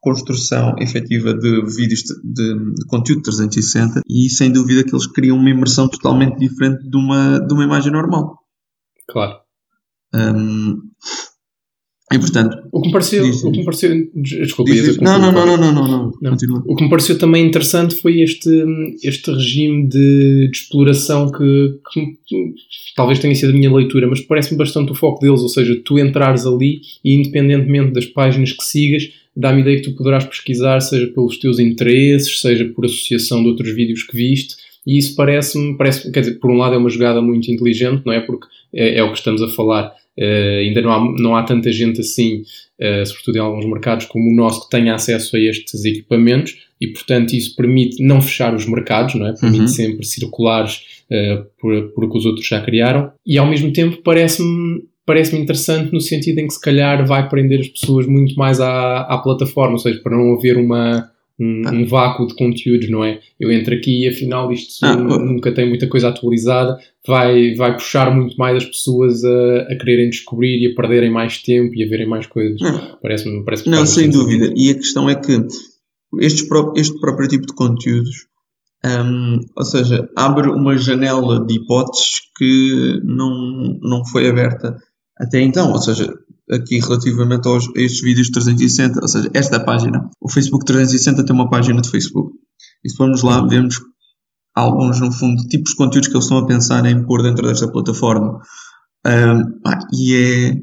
construção 0.00 0.76
efetiva 0.78 1.34
de 1.34 1.62
vídeos 1.74 2.02
de, 2.02 2.54
de, 2.54 2.86
conteúdo 2.86 3.22
360 3.22 4.02
e 4.08 4.30
sem 4.30 4.52
dúvida 4.52 4.84
que 4.84 4.94
eles 4.94 5.06
criam 5.08 5.36
uma 5.36 5.50
imersão 5.50 5.88
totalmente 5.88 6.38
diferente 6.38 6.88
de 6.88 6.96
uma, 6.96 7.40
de 7.40 7.52
uma 7.52 7.64
imagem 7.64 7.92
normal. 7.92 8.38
Claro. 9.08 9.40
Um, 10.14 10.80
e 12.10 12.18
portanto. 12.18 12.56
O 12.72 12.80
que 12.80 12.88
me 12.88 12.92
pareceu. 12.92 13.22
Diz, 13.22 13.44
o 13.44 13.52
que 13.52 13.58
me 13.58 13.64
pareceu 13.64 14.10
desculpa, 14.14 14.72
diz, 14.72 14.96
não, 14.96 15.18
não, 15.18 15.30
não, 15.30 15.46
não, 15.46 15.56
não, 15.58 15.72
não, 15.72 15.88
não, 15.88 16.12
não. 16.22 16.30
Continua. 16.30 16.64
O 16.66 16.74
que 16.74 16.84
me 16.84 16.90
pareceu 16.90 17.18
também 17.18 17.46
interessante 17.46 17.96
foi 17.96 18.22
este, 18.22 18.48
este 19.04 19.30
regime 19.30 19.86
de, 19.86 20.48
de 20.50 20.56
exploração 20.56 21.30
que, 21.30 21.78
que, 21.92 22.06
que, 22.26 22.54
talvez 22.96 23.18
tenha 23.18 23.34
sido 23.34 23.50
a 23.50 23.52
minha 23.52 23.72
leitura, 23.72 24.06
mas 24.06 24.20
parece-me 24.20 24.56
bastante 24.56 24.92
o 24.92 24.94
foco 24.94 25.20
deles, 25.20 25.42
ou 25.42 25.48
seja, 25.48 25.78
tu 25.84 25.98
entrares 25.98 26.46
ali 26.46 26.80
e 27.04 27.14
independentemente 27.14 27.92
das 27.92 28.06
páginas 28.06 28.52
que 28.52 28.64
sigas, 28.64 29.10
dá-me 29.36 29.60
ideia 29.60 29.76
que 29.76 29.90
tu 29.90 29.94
poderás 29.94 30.24
pesquisar, 30.24 30.80
seja 30.80 31.06
pelos 31.08 31.38
teus 31.38 31.58
interesses, 31.58 32.40
seja 32.40 32.64
por 32.64 32.86
associação 32.86 33.42
de 33.42 33.48
outros 33.48 33.74
vídeos 33.74 34.02
que 34.02 34.16
viste. 34.16 34.56
E 34.86 34.96
isso 34.96 35.14
parece-me, 35.14 35.76
parece, 35.76 36.10
quer 36.10 36.20
dizer, 36.20 36.38
por 36.38 36.50
um 36.50 36.56
lado 36.56 36.74
é 36.74 36.78
uma 36.78 36.88
jogada 36.88 37.20
muito 37.20 37.50
inteligente, 37.50 38.02
não 38.06 38.12
é? 38.14 38.20
Porque 38.20 38.46
é, 38.72 38.98
é 38.98 39.04
o 39.04 39.12
que 39.12 39.18
estamos 39.18 39.42
a 39.42 39.48
falar 39.48 39.92
Uh, 40.18 40.58
ainda 40.58 40.82
não 40.82 40.90
há, 40.90 41.20
não 41.20 41.36
há 41.36 41.44
tanta 41.44 41.70
gente 41.70 42.00
assim, 42.00 42.42
uh, 42.80 43.06
sobretudo 43.06 43.36
em 43.36 43.40
alguns 43.40 43.64
mercados 43.64 44.06
como 44.06 44.28
o 44.28 44.34
nosso, 44.34 44.64
que 44.64 44.70
tenha 44.70 44.94
acesso 44.94 45.36
a 45.36 45.38
estes 45.38 45.84
equipamentos 45.84 46.58
e, 46.80 46.88
portanto, 46.88 47.34
isso 47.34 47.54
permite 47.54 48.02
não 48.02 48.20
fechar 48.20 48.52
os 48.52 48.66
mercados, 48.66 49.14
não 49.14 49.28
é? 49.28 49.34
Permite 49.34 49.60
uhum. 49.60 49.68
sempre 49.68 50.04
circulares 50.04 50.80
uh, 51.10 51.46
por, 51.60 51.92
por 51.92 52.04
o 52.04 52.10
que 52.10 52.18
os 52.18 52.26
outros 52.26 52.46
já 52.46 52.60
criaram 52.60 53.12
e, 53.24 53.38
ao 53.38 53.46
mesmo 53.46 53.72
tempo, 53.72 53.98
parece-me 54.02 54.82
parece-me 55.06 55.40
interessante 55.40 55.90
no 55.90 56.02
sentido 56.02 56.38
em 56.38 56.46
que, 56.46 56.52
se 56.52 56.60
calhar, 56.60 57.06
vai 57.06 57.26
prender 57.30 57.60
as 57.60 57.68
pessoas 57.68 58.06
muito 58.06 58.34
mais 58.34 58.60
à, 58.60 59.00
à 59.02 59.16
plataforma, 59.16 59.72
ou 59.72 59.78
seja, 59.78 60.00
para 60.00 60.14
não 60.14 60.34
haver 60.34 60.58
uma 60.58 61.10
um, 61.38 61.62
ah. 61.66 61.72
um, 61.72 61.86
vácuo 61.86 62.26
de 62.26 62.34
conteúdos, 62.34 62.90
não 62.90 63.04
é? 63.04 63.20
Eu 63.38 63.50
entro 63.52 63.74
aqui 63.74 64.04
e 64.04 64.08
afinal 64.08 64.50
isto 64.52 64.84
ah, 64.84 64.96
nunca 64.96 65.52
tem 65.52 65.68
muita 65.68 65.86
coisa 65.88 66.08
atualizada, 66.08 66.78
vai, 67.06 67.54
vai 67.54 67.74
puxar 67.74 68.14
muito 68.14 68.36
mais 68.36 68.56
as 68.56 68.64
pessoas 68.64 69.24
a, 69.24 69.62
a 69.70 69.78
quererem 69.78 70.10
descobrir 70.10 70.62
e 70.62 70.72
a 70.72 70.74
perderem 70.74 71.10
mais 71.10 71.42
tempo 71.42 71.74
e 71.74 71.84
a 71.84 71.88
verem 71.88 72.08
mais 72.08 72.26
coisas. 72.26 72.60
Parece-me 73.00 73.44
parece 73.44 73.68
Não, 73.68 73.86
sem 73.86 74.10
dúvida. 74.10 74.52
E 74.56 74.70
a 74.70 74.74
questão 74.74 75.08
é 75.08 75.14
que 75.14 75.32
estes, 76.20 76.48
este 76.76 77.00
próprio 77.00 77.28
tipo 77.28 77.46
de 77.46 77.54
conteúdos 77.54 78.28
Um, 78.84 79.40
ou 79.56 79.64
seja, 79.64 80.08
abre 80.16 80.48
uma 80.48 80.76
janela 80.76 81.44
de 81.44 81.56
hipóteses 81.56 82.20
que 82.36 83.00
não, 83.02 83.76
não 83.82 84.04
foi 84.04 84.28
aberta 84.28 84.76
até 85.18 85.40
então. 85.40 85.72
Ou 85.72 85.78
seja, 85.78 86.14
aqui 86.50 86.78
relativamente 86.80 87.46
aos, 87.46 87.66
a 87.76 87.80
estes 87.80 88.00
vídeos 88.00 88.30
360, 88.30 89.00
ou 89.00 89.08
seja, 89.08 89.30
esta 89.34 89.60
página, 89.60 90.08
o 90.20 90.30
Facebook 90.30 90.64
360 90.64 91.24
tem 91.24 91.34
uma 91.34 91.50
página 91.50 91.80
de 91.80 91.90
Facebook. 91.90 92.32
E 92.84 92.90
se 92.90 92.96
formos 92.96 93.22
lá, 93.22 93.46
vemos 93.46 93.80
alguns, 94.54 95.00
no 95.00 95.12
fundo, 95.12 95.42
tipos 95.48 95.70
de 95.70 95.76
conteúdos 95.76 96.08
que 96.08 96.14
eles 96.14 96.24
estão 96.24 96.38
a 96.38 96.46
pensar 96.46 96.84
em 96.86 97.04
pôr 97.04 97.22
dentro 97.22 97.46
desta 97.46 97.70
plataforma. 97.70 98.40
Um, 99.06 99.60
ah, 99.66 99.78
e 99.92 100.14
é 100.14 100.54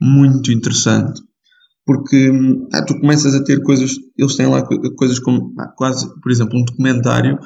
muito 0.00 0.52
interessante. 0.52 1.20
Porque 1.84 2.30
ah, 2.72 2.84
tu 2.84 2.98
começas 3.00 3.34
a 3.34 3.42
ter 3.42 3.60
coisas, 3.62 3.96
eles 4.16 4.36
têm 4.36 4.46
lá 4.46 4.62
coisas 4.96 5.18
como 5.18 5.52
ah, 5.58 5.68
quase, 5.76 6.08
por 6.20 6.30
exemplo, 6.30 6.58
um 6.58 6.64
documentário 6.64 7.38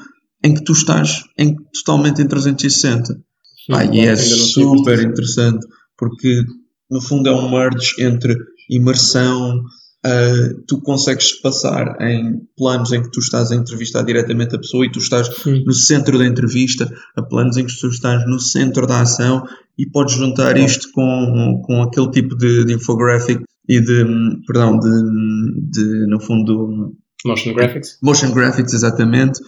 em 0.44 0.54
que 0.54 0.62
tu 0.62 0.72
estás 0.72 1.24
em, 1.38 1.56
totalmente 1.72 2.20
em 2.20 2.28
360. 2.28 3.14
Sim, 3.14 3.92
e 3.92 4.00
é 4.00 4.14
super 4.14 5.02
interessante 5.02 5.66
porque 5.96 6.44
no 6.90 7.00
fundo 7.00 7.28
é 7.28 7.32
um 7.32 7.50
merge 7.50 7.94
entre 8.00 8.36
imersão, 8.70 9.58
uh, 9.58 10.62
tu 10.66 10.80
consegues 10.80 11.40
passar 11.40 11.96
em 12.00 12.40
planos 12.56 12.92
em 12.92 13.02
que 13.02 13.10
tu 13.10 13.20
estás 13.20 13.50
a 13.50 13.56
entrevistar 13.56 14.02
diretamente 14.02 14.54
a 14.54 14.58
pessoa 14.58 14.86
e 14.86 14.90
tu 14.90 14.98
estás 14.98 15.28
Sim. 15.42 15.64
no 15.64 15.72
centro 15.72 16.18
da 16.18 16.26
entrevista, 16.26 16.90
a 17.16 17.22
planos 17.22 17.56
em 17.56 17.66
que 17.66 17.78
tu 17.78 17.88
estás 17.88 18.26
no 18.26 18.38
centro 18.38 18.86
da 18.86 19.00
ação 19.00 19.44
e 19.78 19.88
podes 19.88 20.14
juntar 20.14 20.56
isto 20.56 20.90
com, 20.92 21.62
com 21.64 21.82
aquele 21.82 22.10
tipo 22.10 22.36
de, 22.36 22.64
de 22.64 22.74
infographic 22.74 23.42
e 23.68 23.80
de, 23.80 24.04
perdão, 24.46 24.78
de, 24.78 24.90
de 25.70 26.06
no 26.08 26.20
fundo... 26.20 26.94
Motion 27.24 27.54
graphics. 27.54 27.98
Motion 28.02 28.32
graphics, 28.32 28.72
exatamente, 28.72 29.40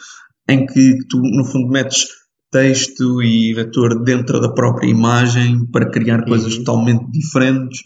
em 0.49 0.67
que 0.67 0.99
tu 1.09 1.21
no 1.23 1.45
fundo 1.45 1.69
metes 1.69 2.07
texto 2.51 3.23
e 3.23 3.53
vetor 3.55 4.03
dentro 4.03 4.41
da 4.41 4.53
própria 4.53 4.89
imagem 4.89 5.67
para 5.71 5.91
criar 5.91 6.25
coisas 6.25 6.55
uhum. 6.55 6.65
totalmente 6.65 7.11
diferentes. 7.11 7.81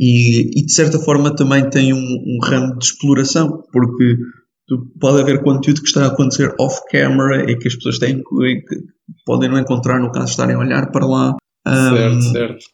E, 0.00 0.60
e, 0.60 0.66
de 0.66 0.72
certa 0.72 0.98
forma 0.98 1.34
também 1.34 1.68
tem 1.68 1.92
um, 1.92 1.98
um, 1.98 2.38
ramo 2.42 2.76
de 2.78 2.86
exploração 2.86 3.62
porque 3.72 4.16
tu, 4.66 4.86
pode 4.98 5.20
haver 5.20 5.42
conteúdo 5.42 5.82
que 5.82 5.86
está 5.86 6.04
a 6.04 6.08
acontecer 6.08 6.54
off-camera 6.58 7.48
e 7.50 7.56
que 7.56 7.68
as 7.68 7.76
pessoas 7.76 7.98
têm 7.98 8.16
que, 8.16 8.22
que, 8.22 8.76
podem 9.24 9.50
não 9.50 9.58
encontrar 9.58 10.00
no 10.00 10.10
caso 10.10 10.26
de 10.26 10.30
estarem 10.32 10.56
a 10.56 10.58
olhar 10.58 10.90
para 10.90 11.06
lá. 11.06 11.36
Certo, 11.66 12.16
um, 12.16 12.20
certo 12.20 12.64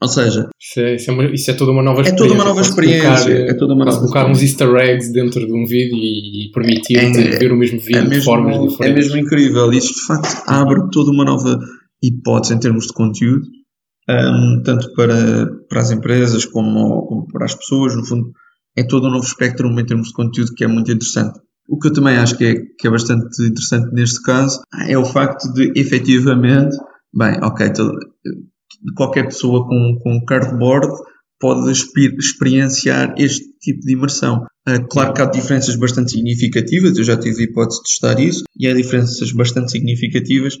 ou 0.00 0.08
seja, 0.08 0.48
isso 0.60 0.80
é, 0.80 0.94
isso, 0.94 1.10
é 1.10 1.14
uma, 1.14 1.24
isso 1.24 1.50
é, 1.50 1.54
toda 1.54 1.72
uma 1.72 1.82
nova 1.82 2.02
experiência. 2.02 2.24
É 2.24 2.28
toda 2.28 2.34
uma 2.34 2.44
nova 2.44 2.60
experiência. 2.60 3.08
Colocar, 3.08 3.30
é 3.30 3.54
toda 3.54 3.74
uma 3.74 3.84
nova 3.84 3.98
colocar 3.98 4.30
uns 4.30 4.42
easter 4.42 4.74
eggs 4.76 5.12
dentro 5.12 5.44
de 5.44 5.52
um 5.52 5.66
vídeo 5.66 5.96
e, 5.96 6.50
permitir-te 6.52 7.20
é, 7.20 7.38
ver 7.38 7.52
o 7.52 7.56
mesmo 7.56 7.80
vídeo 7.80 7.98
é 7.98 8.02
mesmo, 8.02 8.18
de 8.18 8.24
formas 8.24 8.60
diferentes. 8.60 8.80
É 8.80 8.94
mesmo 8.94 9.16
incrível. 9.16 9.72
Isto 9.72 9.94
de 9.94 10.06
facto 10.06 10.42
abre 10.46 10.88
toda 10.92 11.10
uma 11.10 11.24
nova 11.24 11.58
hipótese 12.00 12.54
em 12.54 12.60
termos 12.60 12.86
de 12.86 12.92
conteúdo, 12.92 13.44
um, 14.08 14.62
tanto 14.64 14.92
para, 14.94 15.46
para 15.68 15.80
as 15.80 15.90
empresas 15.90 16.44
como, 16.44 17.02
como 17.06 17.26
para 17.26 17.46
as 17.46 17.56
pessoas. 17.56 17.96
No 17.96 18.06
fundo, 18.06 18.30
é 18.76 18.84
todo 18.84 19.08
um 19.08 19.10
novo 19.10 19.26
espectro 19.26 19.68
em 19.68 19.84
termos 19.84 20.08
de 20.08 20.14
conteúdo 20.14 20.54
que 20.54 20.62
é 20.62 20.68
muito 20.68 20.92
interessante. 20.92 21.40
O 21.68 21.76
que 21.76 21.88
eu 21.88 21.92
também 21.92 22.16
acho 22.16 22.38
que 22.38 22.44
é, 22.44 22.54
que 22.78 22.86
é 22.86 22.90
bastante 22.90 23.42
interessante 23.42 23.92
neste 23.92 24.22
caso 24.22 24.60
é 24.88 24.96
o 24.96 25.04
facto 25.04 25.52
de 25.52 25.72
efetivamente, 25.76 26.76
bem, 27.12 27.36
ok, 27.42 27.66
qualquer 28.96 29.24
pessoa 29.24 29.66
com, 29.66 29.98
com 30.02 30.24
cardboard 30.24 30.88
pode 31.40 31.70
experienciar 31.70 33.14
este 33.16 33.46
tipo 33.60 33.80
de 33.80 33.92
imersão. 33.92 34.44
Uh, 34.68 34.86
claro 34.90 35.14
que 35.14 35.22
há 35.22 35.26
diferenças 35.26 35.76
bastante 35.76 36.12
significativas, 36.12 36.98
eu 36.98 37.04
já 37.04 37.16
tive 37.16 37.42
a 37.42 37.44
hipótese 37.44 37.80
de 37.80 37.84
testar 37.84 38.20
isso, 38.20 38.44
e 38.56 38.66
há 38.66 38.74
diferenças 38.74 39.32
bastante 39.32 39.70
significativas 39.70 40.56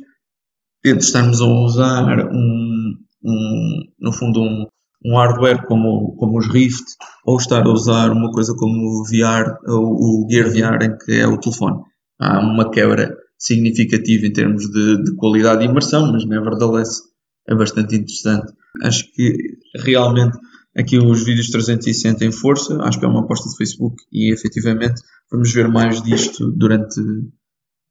entre 0.84 1.04
estarmos 1.04 1.40
a 1.40 1.44
usar 1.44 2.28
um, 2.32 2.94
um 3.24 3.82
no 3.98 4.12
fundo 4.12 4.40
um, 4.40 4.66
um 5.04 5.16
hardware 5.16 5.66
como, 5.66 6.14
como 6.16 6.38
os 6.38 6.46
Rift 6.48 6.84
ou 7.24 7.36
estar 7.36 7.66
a 7.66 7.70
usar 7.70 8.10
uma 8.10 8.30
coisa 8.30 8.54
como 8.54 9.00
o 9.00 9.04
VR, 9.04 9.56
o, 9.66 10.24
o 10.24 10.28
Gear 10.30 10.50
VR 10.50 10.82
em 10.84 10.96
que 10.96 11.12
é 11.12 11.26
o 11.26 11.38
telefone. 11.38 11.82
Há 12.20 12.40
uma 12.40 12.70
quebra 12.70 13.14
significativa 13.38 14.26
em 14.26 14.32
termos 14.32 14.64
de, 14.70 15.02
de 15.04 15.14
qualidade 15.16 15.60
de 15.60 15.66
imersão, 15.66 16.10
mas 16.12 16.24
nevertheless 16.24 17.00
é 17.48 17.54
bastante 17.54 17.96
interessante. 17.96 18.52
Acho 18.82 19.10
que 19.12 19.58
realmente 19.82 20.38
aqui 20.76 20.98
os 20.98 21.24
vídeos 21.24 21.50
360 21.50 22.24
em 22.24 22.32
força, 22.32 22.80
acho 22.82 22.98
que 22.98 23.04
é 23.04 23.08
uma 23.08 23.20
aposta 23.20 23.48
do 23.48 23.56
Facebook 23.56 23.96
e 24.12 24.32
efetivamente 24.32 25.00
vamos 25.30 25.52
ver 25.52 25.68
mais 25.68 26.02
disto 26.02 26.52
durante, 26.52 27.00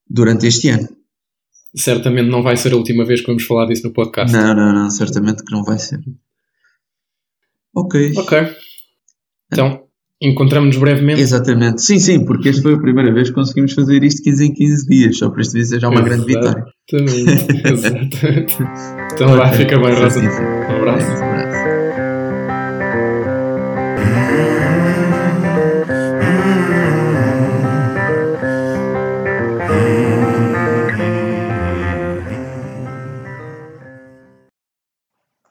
durante 0.10 0.48
este 0.48 0.70
ano. 0.70 0.88
Certamente 1.76 2.30
não 2.30 2.41
vai 2.41 2.56
ser 2.56 2.74
a 2.74 2.78
última 2.78 3.06
vez 3.06 3.22
que 3.22 3.28
vamos 3.28 3.43
falar 3.43 3.65
disso 3.65 3.88
no 3.88 3.93
podcast. 3.93 4.36
Não, 4.36 4.56
não, 4.56 4.74
não, 4.74 4.89
certamente 4.89 5.43
que 5.43 5.52
não 5.52 5.63
vai 5.63 5.78
ser. 5.78 6.00
Ok. 7.76 8.13
Ok. 8.17 8.56
Então, 9.52 9.87
Encontramos-nos 10.21 10.77
brevemente. 10.77 11.21
Exatamente. 11.21 11.82
Sim, 11.82 11.99
sim, 11.99 12.25
porque 12.25 12.49
esta 12.49 12.63
foi 12.63 12.73
a 12.73 12.80
primeira 12.80 13.13
vez 13.13 13.30
que 13.30 13.36
conseguimos 13.36 13.73
fazer 13.73 14.03
isto 14.03 14.23
15 14.23 14.45
em 14.45 14.53
15 14.53 14.88
dias. 14.88 15.17
Só 15.17 15.30
para 15.30 15.41
isto 15.41 15.53
dizer 15.53 15.80
já 15.80 15.89
uma 15.89 16.01
grande 16.01 16.25
vitória. 16.25 16.65
Exatamente. 16.91 17.67
Exatamente. 17.73 18.58
então 19.13 19.38
okay. 19.38 19.58
fica 19.58 19.80
bem, 19.80 19.93
Rosa. 19.93 20.19
Um 20.19 20.75
abraço. 20.77 21.37